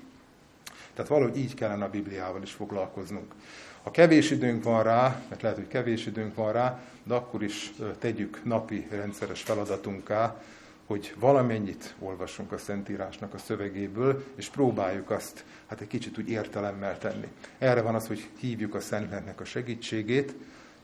[0.94, 3.35] Tehát valahogy így kellene a Bibliával is foglalkoznunk.
[3.83, 7.72] Ha kevés időnk van rá, mert lehet, hogy kevés időnk van rá, de akkor is
[7.98, 10.42] tegyük napi rendszeres feladatunká,
[10.88, 16.98] hogy valamennyit olvassunk a Szentírásnak a szövegéből, és próbáljuk azt hát egy kicsit úgy értelemmel
[16.98, 17.27] tenni.
[17.59, 20.35] Erre van az, hogy hívjuk a Szentléleknek a segítségét,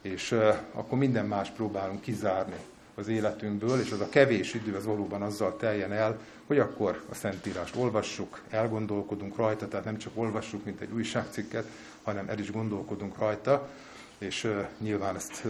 [0.02, 0.32] és
[0.72, 2.56] akkor minden más próbálunk kizárni
[2.94, 7.14] az életünkből, és az a kevés idő az valóban azzal teljen el, hogy akkor a
[7.14, 11.66] Szentírást olvassuk, elgondolkodunk rajta, tehát nem csak olvassuk, mint egy újságcikket,
[12.02, 13.70] hanem el is gondolkodunk rajta,
[14.18, 15.44] és nyilván ezt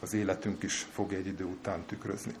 [0.00, 2.34] az életünk is fogja egy idő után tükrözni.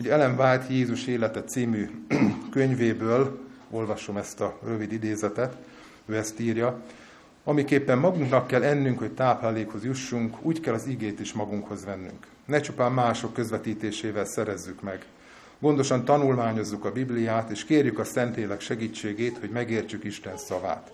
[0.00, 1.90] Ugye Ellen White Jézus élete című
[2.50, 5.56] könyvéből olvasom ezt a rövid idézetet,
[6.06, 6.82] ő ezt írja,
[7.44, 12.26] Amiképpen magunknak kell ennünk, hogy táplálékhoz jussunk, úgy kell az igét is magunkhoz vennünk.
[12.44, 15.04] Ne csupán mások közvetítésével szerezzük meg.
[15.58, 20.92] Gondosan tanulmányozzuk a Bibliát, és kérjük a Szentlélek segítségét, hogy megértsük Isten szavát.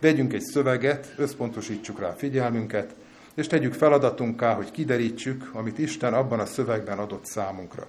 [0.00, 2.94] Vegyünk egy szöveget, összpontosítsuk rá figyelmünket,
[3.34, 7.86] és tegyük feladatunká, hogy kiderítsük, amit Isten abban a szövegben adott számunkra.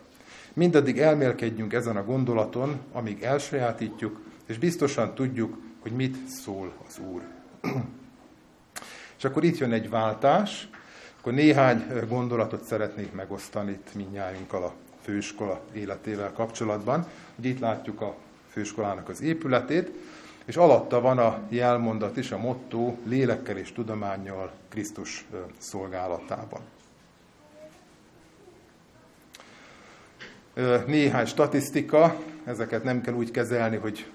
[0.55, 7.21] Mindaddig elmélkedjünk ezen a gondolaton, amíg elsajátítjuk, és biztosan tudjuk, hogy mit szól az Úr.
[9.17, 10.69] És akkor itt jön egy váltás,
[11.19, 17.07] akkor néhány gondolatot szeretnék megosztani itt mindnyájunkkal a főiskola életével kapcsolatban.
[17.35, 18.15] Ugye itt látjuk a
[18.49, 19.91] főiskolának az épületét,
[20.45, 25.25] és alatta van a jelmondat is, a motto lélekkel és tudományjal Krisztus
[25.57, 26.61] szolgálatában.
[30.85, 34.05] Néhány statisztika, ezeket nem kell úgy kezelni, hogy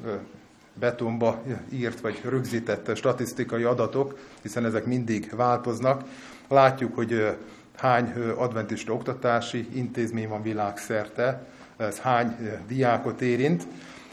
[0.74, 6.04] betonba írt vagy rögzített statisztikai adatok, hiszen ezek mindig változnak.
[6.48, 7.36] Látjuk, hogy
[7.76, 13.66] hány adventista oktatási intézmény van világszerte, ez hány diákot érint.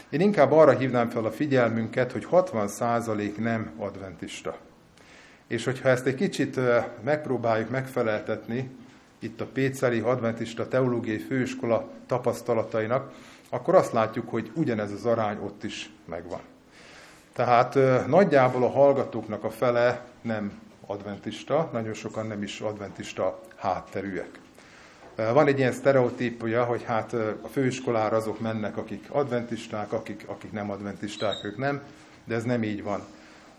[0.08, 4.58] Én inkább arra hívnám fel a figyelmünket, hogy 60% nem adventista.
[5.46, 6.60] És hogyha ezt egy kicsit
[7.04, 8.70] megpróbáljuk megfeleltetni
[9.18, 13.12] itt a Péceli Adventista Teológiai Főiskola tapasztalatainak,
[13.48, 16.40] akkor azt látjuk, hogy ugyanez az arány ott is megvan.
[17.32, 24.40] Tehát nagyjából a hallgatóknak a fele nem adventista, nagyon sokan nem is adventista hátterűek.
[25.14, 30.70] Van egy ilyen sztereotípia, hogy hát a főiskolára azok mennek, akik adventisták, akik, akik nem
[30.70, 31.82] adventisták, ők nem,
[32.24, 33.00] de ez nem így van.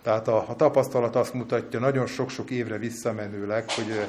[0.02, 4.08] Tehát a, a tapasztalat azt mutatja nagyon sok-sok évre visszamenőleg, hogy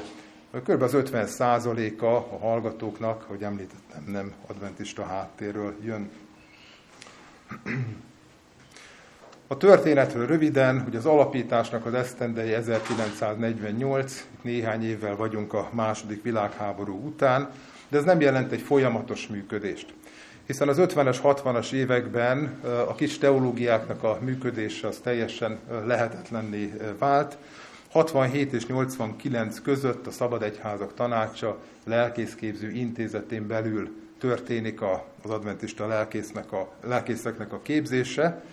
[0.59, 0.81] kb.
[0.81, 6.09] az 50 a a hallgatóknak, hogy említettem, nem adventista háttérről jön.
[9.47, 17.05] A történetről röviden, hogy az alapításnak az esztendei 1948, néhány évvel vagyunk a második világháború
[17.05, 17.49] után,
[17.89, 19.93] de ez nem jelent egy folyamatos működést.
[20.45, 27.37] Hiszen az 50-es, 60-as években a kis teológiáknak a működése az teljesen lehetetlenné vált.
[27.91, 36.51] 67 és 89 között a Szabad Egyházak Tanácsa lelkészképző intézetén belül történik az adventista lelkésznek
[36.51, 38.43] a, lelkészeknek a képzése,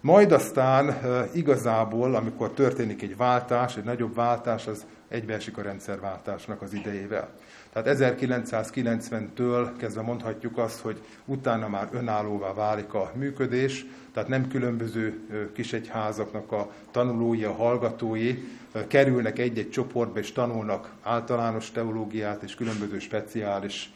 [0.00, 1.00] majd aztán
[1.34, 7.28] igazából, amikor történik egy váltás, egy nagyobb váltás, az egybeesik a rendszerváltásnak az idejével.
[7.74, 15.20] Tehát 1990-től kezdve mondhatjuk azt, hogy utána már önállóvá válik a működés, tehát nem különböző
[15.54, 18.48] kisegyházaknak a tanulói, a hallgatói
[18.86, 23.92] kerülnek egy-egy csoportba és tanulnak általános teológiát és különböző speciális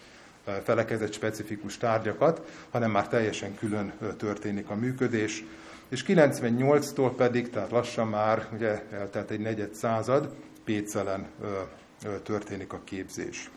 [0.62, 5.44] felekezett specifikus tárgyakat, hanem már teljesen külön történik a működés
[5.88, 11.26] és 98-tól pedig, tehát lassan már, ugye eltelt egy negyed század, Pécelen
[12.22, 13.50] történik a képzés.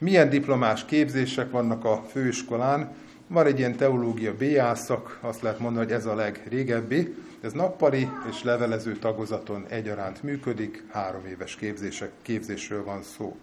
[0.00, 2.92] Milyen diplomás képzések vannak a főiskolán?
[3.26, 7.14] Van egy ilyen teológia B szak, azt lehet mondani, hogy ez a legrégebbi.
[7.40, 13.36] Ez nappali és levelező tagozaton egyaránt működik, három éves képzések, képzésről van szó.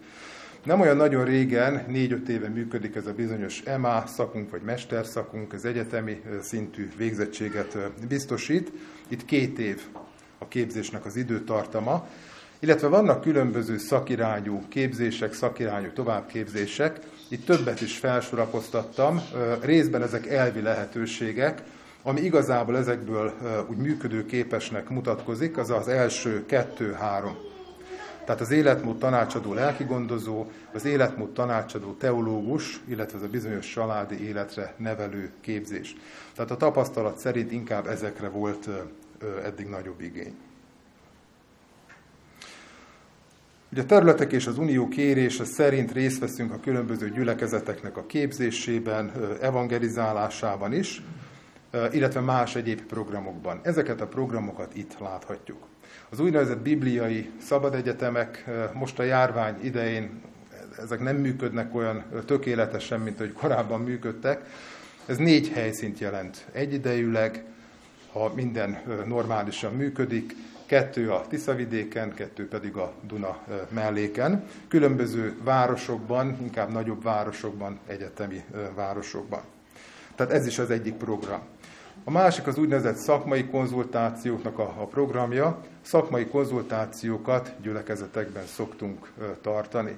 [0.64, 5.64] Nem olyan nagyon régen, négy-öt éve működik ez a bizonyos EMA szakunk, vagy mesterszakunk, az
[5.64, 8.72] egyetemi szintű végzettséget biztosít.
[9.08, 9.80] Itt két év
[10.38, 12.08] a képzésnek az időtartama,
[12.66, 16.98] illetve vannak különböző szakirányú képzések, szakirányú továbbképzések.
[17.28, 19.22] Itt többet is felsorakoztattam,
[19.60, 21.62] részben ezek elvi lehetőségek,
[22.02, 23.32] ami igazából ezekből
[23.68, 27.36] úgy működőképesnek mutatkozik, az az első kettő-három
[28.24, 34.74] tehát az életmód tanácsadó lelkigondozó, az életmód tanácsadó teológus, illetve az a bizonyos családi életre
[34.76, 35.96] nevelő képzés.
[36.34, 38.68] Tehát a tapasztalat szerint inkább ezekre volt
[39.44, 40.34] eddig nagyobb igény.
[43.76, 49.12] Ugye a területek és az unió kérése szerint részt veszünk a különböző gyülekezeteknek a képzésében,
[49.40, 51.02] evangelizálásában is,
[51.92, 53.60] illetve más egyéb programokban.
[53.62, 55.66] Ezeket a programokat itt láthatjuk.
[56.08, 60.22] Az úgynevezett bibliai szabadegyetemek most a járvány idején
[60.78, 64.46] ezek nem működnek olyan tökéletesen, mint ahogy korábban működtek.
[65.06, 67.44] Ez négy helyszínt jelent egyidejűleg,
[68.12, 70.34] ha minden normálisan működik,
[70.66, 79.40] kettő a Tiszavidéken, kettő pedig a Duna melléken, különböző városokban, inkább nagyobb városokban, egyetemi városokban.
[80.14, 81.40] Tehát ez is az egyik program.
[82.04, 85.62] A másik az úgynevezett szakmai konzultációknak a, a programja.
[85.82, 89.96] Szakmai konzultációkat gyülekezetekben szoktunk tartani.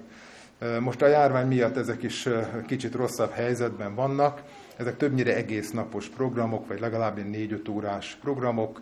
[0.80, 2.28] Most a járvány miatt ezek is
[2.66, 4.42] kicsit rosszabb helyzetben vannak.
[4.76, 8.80] Ezek többnyire egész napos programok, vagy legalább négy-öt órás programok.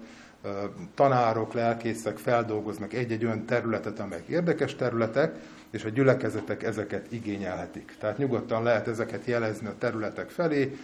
[0.94, 5.34] Tanárok, lelkészek feldolgoznak egy-egy olyan területet, amelyek érdekes területek,
[5.70, 7.96] és a gyülekezetek ezeket igényelhetik.
[8.00, 10.76] Tehát nyugodtan lehet ezeket jelezni a területek felé,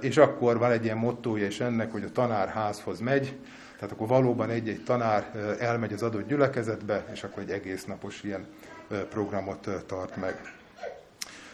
[0.00, 3.36] és akkor van egy ilyen mottója is ennek, hogy a tanár házhoz megy,
[3.78, 8.46] tehát akkor valóban egy-egy tanár elmegy az adott gyülekezetbe, és akkor egy egész napos ilyen
[9.08, 10.40] programot tart meg.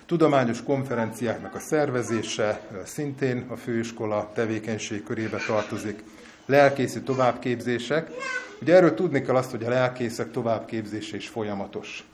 [0.07, 6.03] Tudományos konferenciáknak a szervezése szintén a főiskola tevékenység körébe tartozik.
[6.51, 8.11] Lelkészi továbbképzések.
[8.61, 12.05] Ugye erről tudni kell azt, hogy a lelkészek továbbképzése is folyamatos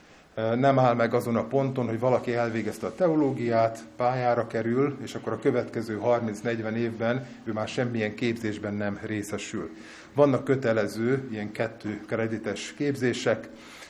[0.55, 5.33] nem áll meg azon a ponton, hogy valaki elvégezte a teológiát, pályára kerül, és akkor
[5.33, 9.69] a következő 30-40 évben ő már semmilyen képzésben nem részesül.
[10.13, 13.49] Vannak kötelező, ilyen kettő kredites képzések,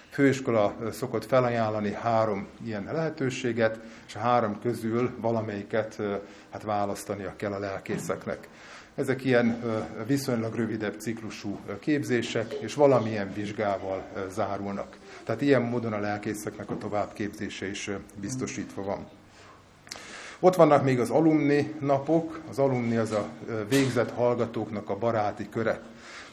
[0.09, 6.01] főiskola szokott felajánlani három ilyen lehetőséget, és a három közül valamelyiket
[6.49, 8.47] hát választania kell a lelkészeknek.
[8.97, 9.63] Ezek ilyen
[10.07, 14.97] viszonylag rövidebb ciklusú képzések, és valamilyen vizsgával zárulnak.
[15.23, 19.07] Tehát ilyen módon a lelkészeknek a továbbképzése is biztosítva van.
[20.39, 23.29] Ott vannak még az alumni napok, az alumni az a
[23.69, 25.81] végzett hallgatóknak a baráti köre.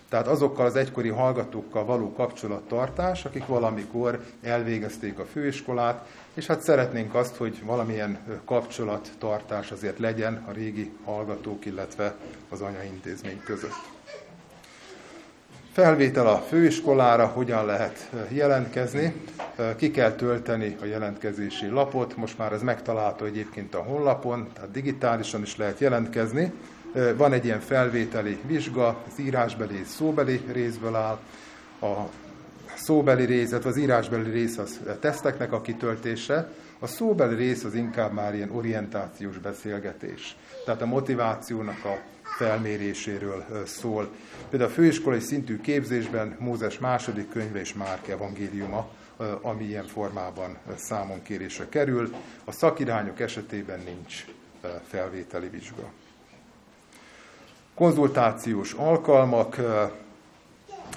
[0.09, 7.15] Tehát azokkal az egykori hallgatókkal való kapcsolattartás, akik valamikor elvégezték a főiskolát, és hát szeretnénk
[7.15, 12.15] azt, hogy valamilyen kapcsolattartás azért legyen a régi hallgatók, illetve
[12.49, 13.93] az anyaintézmény között.
[15.73, 19.15] Felvétel a főiskolára, hogyan lehet jelentkezni.
[19.77, 25.43] Ki kell tölteni a jelentkezési lapot, most már ez megtalálható egyébként a honlapon, tehát digitálisan
[25.43, 26.53] is lehet jelentkezni.
[27.17, 31.19] Van egy ilyen felvételi vizsga, az írásbeli és szóbeli részből áll.
[31.81, 32.09] A
[32.75, 37.75] szóbeli rész, illetve az írásbeli rész az a teszteknek a kitöltése, a szóbeli rész az
[37.75, 40.37] inkább már ilyen orientációs beszélgetés.
[40.65, 44.11] Tehát a motivációnak a felméréséről szól.
[44.51, 48.89] Például a főiskolai szintű képzésben Mózes második könyve és Márk evangéliuma,
[49.41, 52.15] ami ilyen formában számon kérésre kerül.
[52.45, 54.25] A szakirányok esetében nincs
[54.87, 55.91] felvételi vizsga.
[57.75, 59.57] Konzultációs alkalmak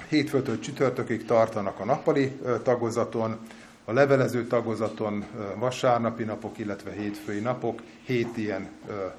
[0.08, 3.38] hétfőtől csütörtökig tartanak a nappali tagozaton,
[3.84, 5.24] a levelező tagozaton
[5.56, 8.68] vasárnapi napok, illetve hétfői napok, hét ilyen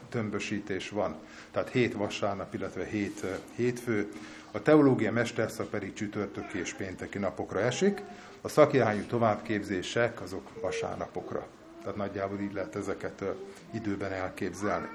[0.10, 1.16] tömbösítés van.
[1.52, 4.12] Tehát hét vasárnap, illetve hét hétfő.
[4.52, 8.02] A teológia mesterszak pedig csütörtöki és pénteki napokra esik.
[8.42, 11.48] A szakirányú továbbképzések azok vasárnapokra.
[11.82, 13.24] Tehát nagyjából így lehet ezeket
[13.72, 14.88] időben elképzelni.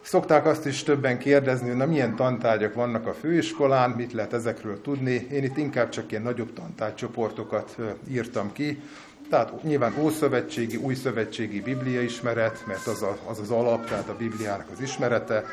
[0.00, 4.80] Szokták azt is többen kérdezni, hogy na milyen tantárgyak vannak a főiskolán, mit lehet ezekről
[4.80, 5.26] tudni.
[5.30, 7.76] Én itt inkább csak ilyen nagyobb tantárgycsoportokat
[8.10, 8.82] írtam ki.
[9.30, 14.16] Tehát nyilván ószövetségi, új szövetségi biblia ismeret, mert az, a, az az alap, tehát a
[14.16, 15.44] Bibliának az ismerete.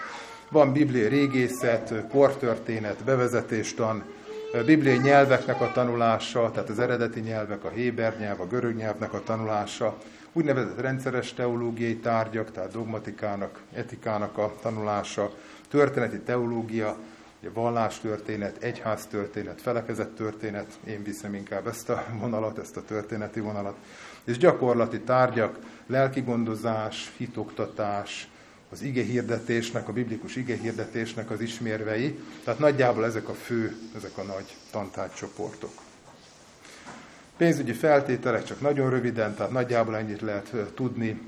[0.49, 4.03] Van biblia régészet, kortörténet, bevezetéstan,
[4.65, 9.23] bibliai nyelveknek a tanulása, tehát az eredeti nyelvek, a héber nyelv, a görög nyelvnek a
[9.23, 9.97] tanulása,
[10.35, 15.33] úgynevezett rendszeres teológiai tárgyak, tehát dogmatikának, etikának a tanulása,
[15.67, 16.97] történeti teológia,
[17.39, 23.75] ugye vallástörténet, egyháztörténet, felekezett történet, én viszem inkább ezt a vonalat, ezt a történeti vonalat,
[24.23, 28.29] és gyakorlati tárgyak, lelkigondozás, hitoktatás,
[28.69, 34.17] az ige hirdetésnek, a biblikus ige hirdetésnek az ismérvei, tehát nagyjából ezek a fő, ezek
[34.17, 35.84] a nagy tantárgycsoportok.
[37.37, 41.21] Pénzügyi feltételek csak nagyon röviden, tehát nagyjából ennyit lehet tudni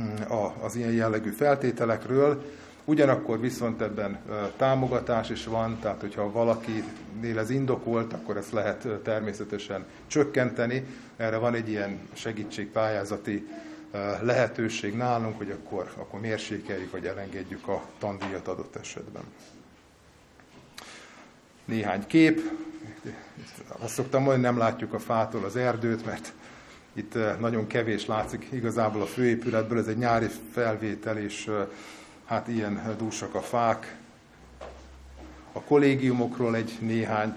[0.00, 0.14] mm,
[0.60, 2.44] az ilyen jellegű feltételekről.
[2.84, 4.18] Ugyanakkor viszont ebben
[4.56, 10.86] támogatás is van, tehát hogyha valakinél ez indokolt, akkor ezt lehet természetesen csökkenteni.
[11.16, 13.48] Erre van egy ilyen segítségpályázati
[14.20, 19.22] lehetőség nálunk, hogy akkor, akkor mérsékeljük, vagy elengedjük a tandíjat adott esetben.
[21.64, 22.40] Néhány kép.
[23.78, 26.32] Azt szoktam mondani, nem látjuk a fától az erdőt, mert
[26.92, 29.78] itt nagyon kevés látszik igazából a főépületből.
[29.78, 31.50] Ez egy nyári felvétel, és
[32.24, 33.96] hát ilyen dúsak a fák.
[35.52, 37.34] A kollégiumokról egy néhány,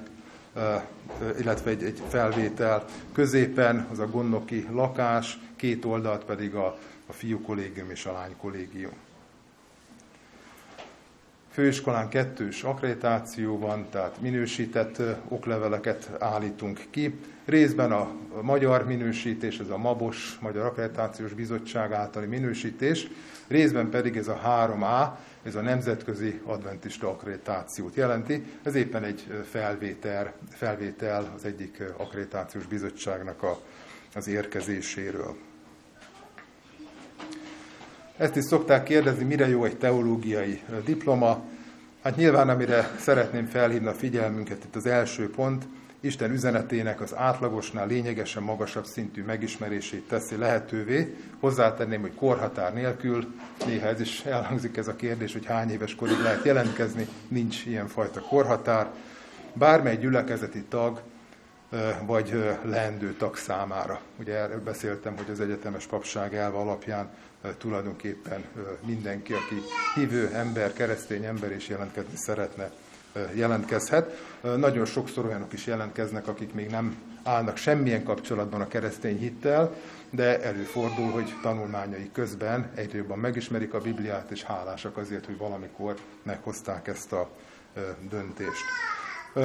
[1.40, 2.86] illetve egy, egy felvétel.
[3.14, 8.36] Középen az a gondnoki lakás, két oldalt pedig a, a fiú kollégium és a lány
[8.38, 9.05] kollégium.
[11.56, 17.20] Főiskolán kettős akkreditáció van, tehát minősített okleveleket állítunk ki.
[17.46, 23.08] Részben a magyar minősítés, ez a MABOS, Magyar Akkreditációs Bizottság általi minősítés,
[23.48, 28.44] részben pedig ez a 3A, ez a Nemzetközi Adventista Akkreditációt jelenti.
[28.64, 33.60] Ez éppen egy felvétel, felvétel az egyik akkreditációs bizottságnak a,
[34.16, 35.36] az érkezéséről.
[38.18, 41.44] Ezt is szokták kérdezni, mire jó egy teológiai diploma.
[42.04, 45.68] Hát nyilván, amire szeretném felhívni a figyelmünket, itt az első pont,
[46.00, 51.16] Isten üzenetének az átlagosnál lényegesen magasabb szintű megismerését teszi lehetővé.
[51.40, 53.34] Hozzátenném, hogy korhatár nélkül,
[53.66, 58.20] néha ez is elhangzik ez a kérdés, hogy hány éves korig lehet jelentkezni, nincs ilyenfajta
[58.20, 58.92] korhatár.
[59.54, 61.02] Bármely gyülekezeti tag
[62.06, 64.02] vagy leendő tag számára.
[64.20, 67.10] Ugye erről beszéltem, hogy az egyetemes papság elve alapján
[67.58, 68.44] tulajdonképpen
[68.86, 69.62] mindenki, aki
[69.96, 72.72] hívő ember, keresztény ember és jelentkezni szeretne,
[73.34, 74.18] jelentkezhet.
[74.42, 79.76] Nagyon sokszor olyanok is jelentkeznek, akik még nem állnak semmilyen kapcsolatban a keresztény hittel,
[80.10, 85.96] de előfordul, hogy tanulmányai közben egyre jobban megismerik a Bibliát, és hálásak azért, hogy valamikor
[86.24, 87.30] meghozták ezt a
[88.10, 88.64] döntést.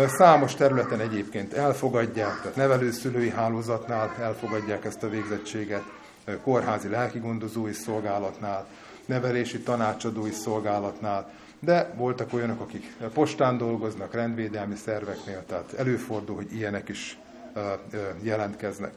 [0.07, 5.83] Számos területen egyébként elfogadják, tehát nevelőszülői hálózatnál elfogadják ezt a végzettséget,
[6.43, 8.67] kórházi lelkigondozói szolgálatnál,
[9.07, 16.89] nevelési tanácsadói szolgálatnál, de voltak olyanok, akik postán dolgoznak, rendvédelmi szerveknél, tehát előfordul, hogy ilyenek
[16.89, 17.19] is
[18.23, 18.93] jelentkeznek.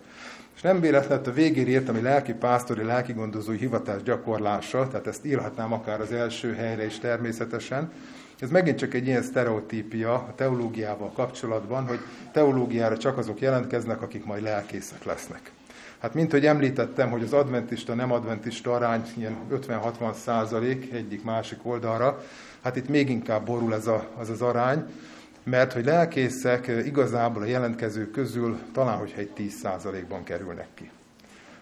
[0.55, 5.73] És nem véletlenül a végére írtam, hogy lelki pásztori, lelkigondozói hivatás gyakorlása, tehát ezt írhatnám
[5.73, 7.91] akár az első helyre is természetesen,
[8.39, 11.99] ez megint csak egy ilyen sztereotípia a teológiával kapcsolatban, hogy
[12.31, 15.51] teológiára csak azok jelentkeznek, akik majd lelkészek lesznek.
[16.03, 22.23] Hát mint hogy említettem, hogy az adventista, nem adventista arány ilyen 50-60 százalék egyik-másik oldalra,
[22.63, 24.85] hát itt még inkább borul ez a, az az arány,
[25.43, 30.89] mert hogy lelkészek igazából a jelentkezők közül talán, hogyha egy 10 százalékban kerülnek ki.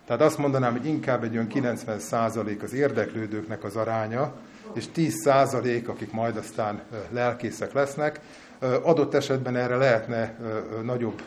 [0.05, 4.33] Tehát azt mondanám, hogy inkább egy olyan 90 százalék az érdeklődőknek az aránya,
[4.73, 8.19] és 10 százalék, akik majd aztán lelkészek lesznek.
[8.59, 10.37] Adott esetben erre lehetne
[10.83, 11.21] nagyobb,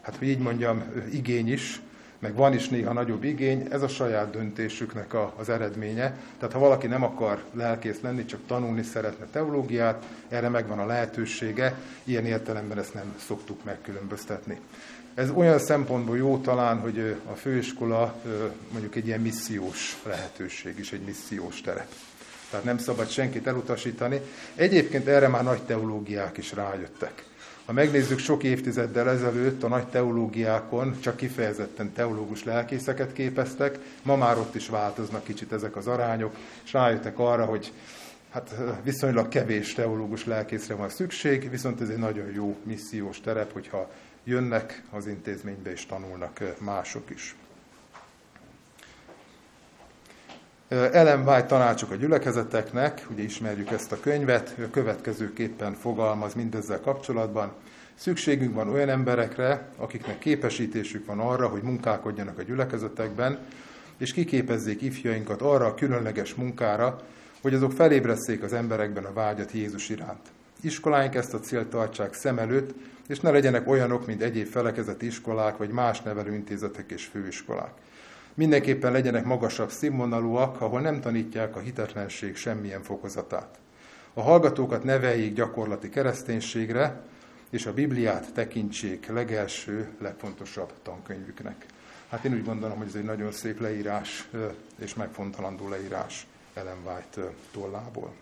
[0.00, 1.80] hát hogy így mondjam, igény is,
[2.22, 6.16] meg van is néha nagyobb igény, ez a saját döntésüknek a, az eredménye.
[6.38, 11.78] Tehát ha valaki nem akar lelkész lenni, csak tanulni szeretne teológiát, erre megvan a lehetősége,
[12.04, 14.60] ilyen értelemben ezt nem szoktuk megkülönböztetni.
[15.14, 18.22] Ez olyan szempontból jó talán, hogy a főiskola
[18.70, 21.88] mondjuk egy ilyen missziós lehetőség is, egy missziós terep.
[22.50, 24.20] Tehát nem szabad senkit elutasítani.
[24.54, 27.24] Egyébként erre már nagy teológiák is rájöttek.
[27.72, 34.38] Ha megnézzük sok évtizeddel ezelőtt a nagy teológiákon csak kifejezetten teológus lelkészeket képeztek, ma már
[34.38, 37.72] ott is változnak kicsit ezek az arányok, és rájöttek arra, hogy
[38.30, 43.90] hát viszonylag kevés teológus lelkészre van szükség, viszont ez egy nagyon jó missziós terep, hogyha
[44.24, 47.36] jönnek az intézménybe és tanulnak mások is.
[50.72, 57.52] Ellen White tanácsok a gyülekezeteknek, ugye ismerjük ezt a könyvet, ő következőképpen fogalmaz mindezzel kapcsolatban.
[57.94, 63.38] Szükségünk van olyan emberekre, akiknek képesítésük van arra, hogy munkálkodjanak a gyülekezetekben,
[63.98, 67.00] és kiképezzék ifjainkat arra a különleges munkára,
[67.42, 70.28] hogy azok felébreszték az emberekben a vágyat Jézus iránt.
[70.60, 72.74] Iskoláink ezt a célt tartsák szem előtt,
[73.08, 77.72] és ne legyenek olyanok, mint egyéb felekezeti iskolák, vagy más nevelőintézetek és főiskolák.
[78.34, 83.58] Mindenképpen legyenek magasabb színvonalúak, ahol nem tanítják a hitetlenség semmilyen fokozatát.
[84.14, 87.02] A hallgatókat neveljék gyakorlati kereszténységre,
[87.50, 91.66] és a Bibliát tekintsék legelső, legfontosabb tankönyvüknek.
[92.08, 94.28] Hát én úgy gondolom, hogy ez egy nagyon szép leírás
[94.78, 98.12] és megfontolandó leírás Ellen White tollából.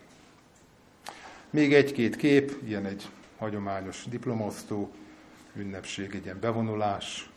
[1.49, 4.91] Még egy-két kép, ilyen egy hagyományos diplomosztó,
[5.55, 7.30] ünnepség, egy ilyen bevonulás,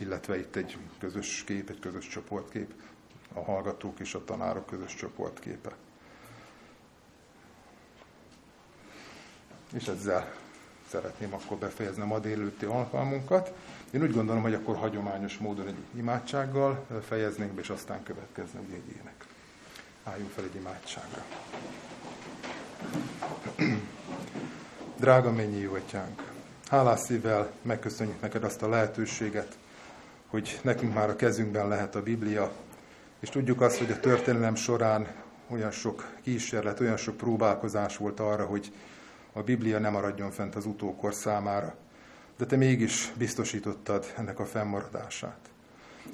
[0.00, 2.72] illetve itt egy közös kép, egy közös csoportkép,
[3.34, 5.74] a hallgatók és a tanárok közös csoportképe.
[9.72, 10.34] És ezzel
[10.88, 13.52] szeretném akkor befejezni a ma délőtti alkalmunkat.
[13.90, 18.96] Én úgy gondolom, hogy akkor hagyományos módon egy imádsággal fejeznénk be, és aztán következne egy
[18.98, 19.26] ének.
[20.04, 21.24] Álljunk fel egy imádságra.
[24.96, 26.32] Drága mennyi jó atyánk,
[26.66, 29.58] hálás szívvel megköszönjük neked azt a lehetőséget,
[30.30, 32.52] hogy nekünk már a kezünkben lehet a Biblia,
[33.20, 35.06] és tudjuk azt, hogy a történelem során
[35.48, 38.72] olyan sok kísérlet, olyan sok próbálkozás volt arra, hogy
[39.32, 41.74] a Biblia nem maradjon fent az utókor számára.
[42.36, 45.38] De te mégis biztosítottad ennek a fennmaradását.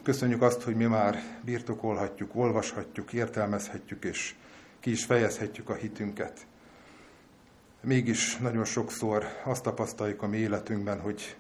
[0.02, 4.34] Köszönjük azt, hogy mi már birtokolhatjuk, olvashatjuk, értelmezhetjük, és
[4.80, 6.46] ki is fejezhetjük a hitünket.
[7.80, 11.36] Mégis nagyon sokszor azt tapasztaljuk a mi életünkben, hogy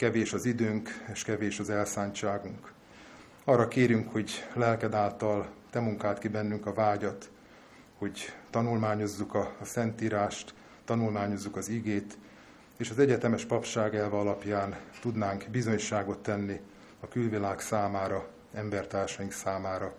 [0.00, 2.72] kevés az időnk, és kevés az elszántságunk.
[3.44, 7.30] Arra kérünk, hogy lelked által te munkált ki bennünk a vágyat,
[7.98, 12.18] hogy tanulmányozzuk a, a Szentírást, tanulmányozzuk az igét,
[12.76, 16.60] és az egyetemes papság elve alapján tudnánk bizonyságot tenni
[17.00, 19.94] a külvilág számára, embertársaink számára,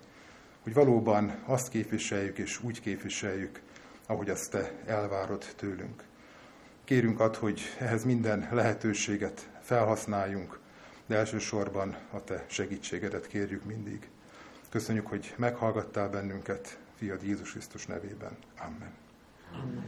[0.64, 3.62] hogy valóban azt képviseljük és úgy képviseljük,
[4.08, 6.04] ahogy azt te elvárod tőlünk.
[6.84, 10.60] Kérünk ad, hogy ehhez minden lehetőséget felhasználjunk,
[11.06, 14.10] de elsősorban a te segítségedet kérjük mindig.
[14.70, 18.38] Köszönjük, hogy meghallgattál bennünket, fiad Jézus Krisztus nevében.
[18.60, 18.92] Amen.
[19.54, 19.84] Amen.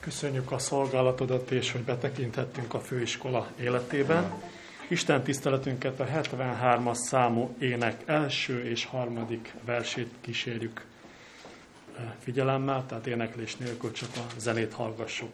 [0.00, 4.32] Köszönjük a szolgálatodat, és hogy betekinthettünk a főiskola életében.
[4.88, 10.84] Isten tiszteletünket a 73-as számú ének első és harmadik versét kísérjük
[12.18, 15.32] figyelemmel, tehát éneklés nélkül csak a zenét hallgassuk,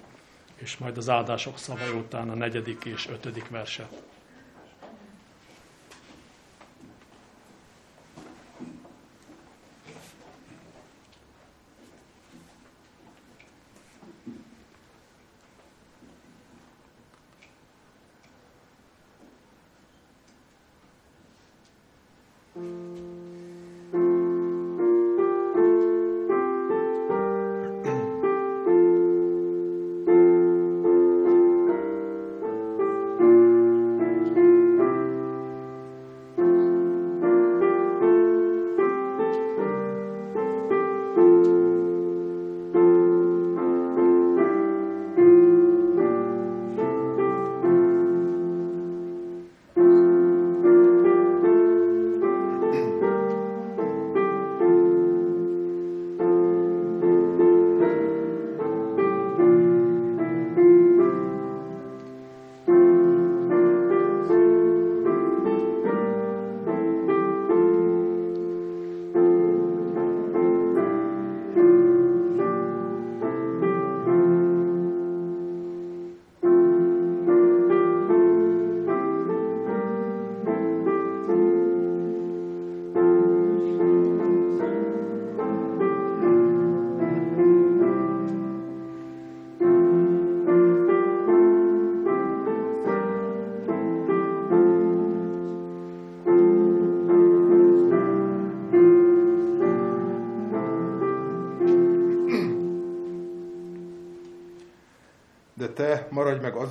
[0.62, 4.02] és majd az áldások szavai után a negyedik és ötödik verset.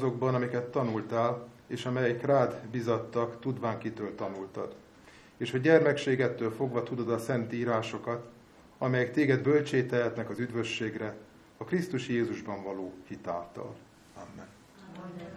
[0.01, 4.75] Azokban, amiket tanultál, és amelyek rád bizattak, tudván kitől tanultad.
[5.37, 8.25] És hogy gyermekségettől fogva tudod a szent írásokat,
[8.77, 11.15] amelyek téged bölcsé tehetnek az üdvösségre,
[11.57, 13.75] a Krisztus Jézusban való hitáltal.
[14.15, 14.47] Amen.
[14.97, 15.33] Amen.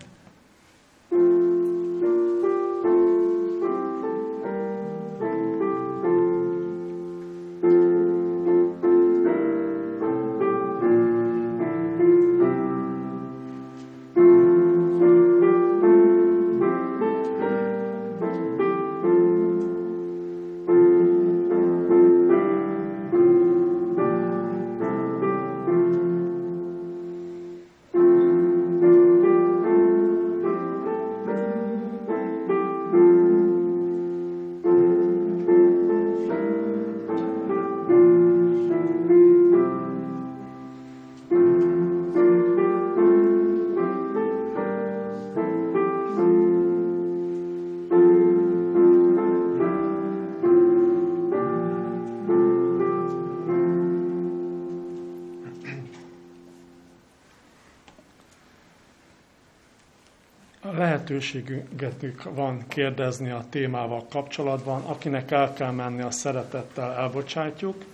[61.09, 64.83] Lehetőségük van kérdezni a témával kapcsolatban.
[64.85, 67.85] Akinek el kell menni, a szeretettel elbocsátjuk.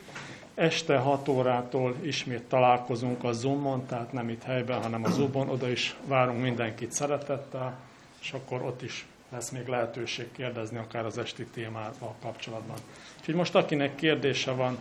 [0.55, 5.49] Este 6 órától ismét találkozunk a Zoomon, tehát nem itt helyben, hanem a Zoomon.
[5.49, 7.79] Oda is várunk mindenkit szeretettel,
[8.21, 12.77] és akkor ott is lesz még lehetőség kérdezni akár az esti témával kapcsolatban.
[13.19, 14.79] Úgyhogy most akinek kérdése van,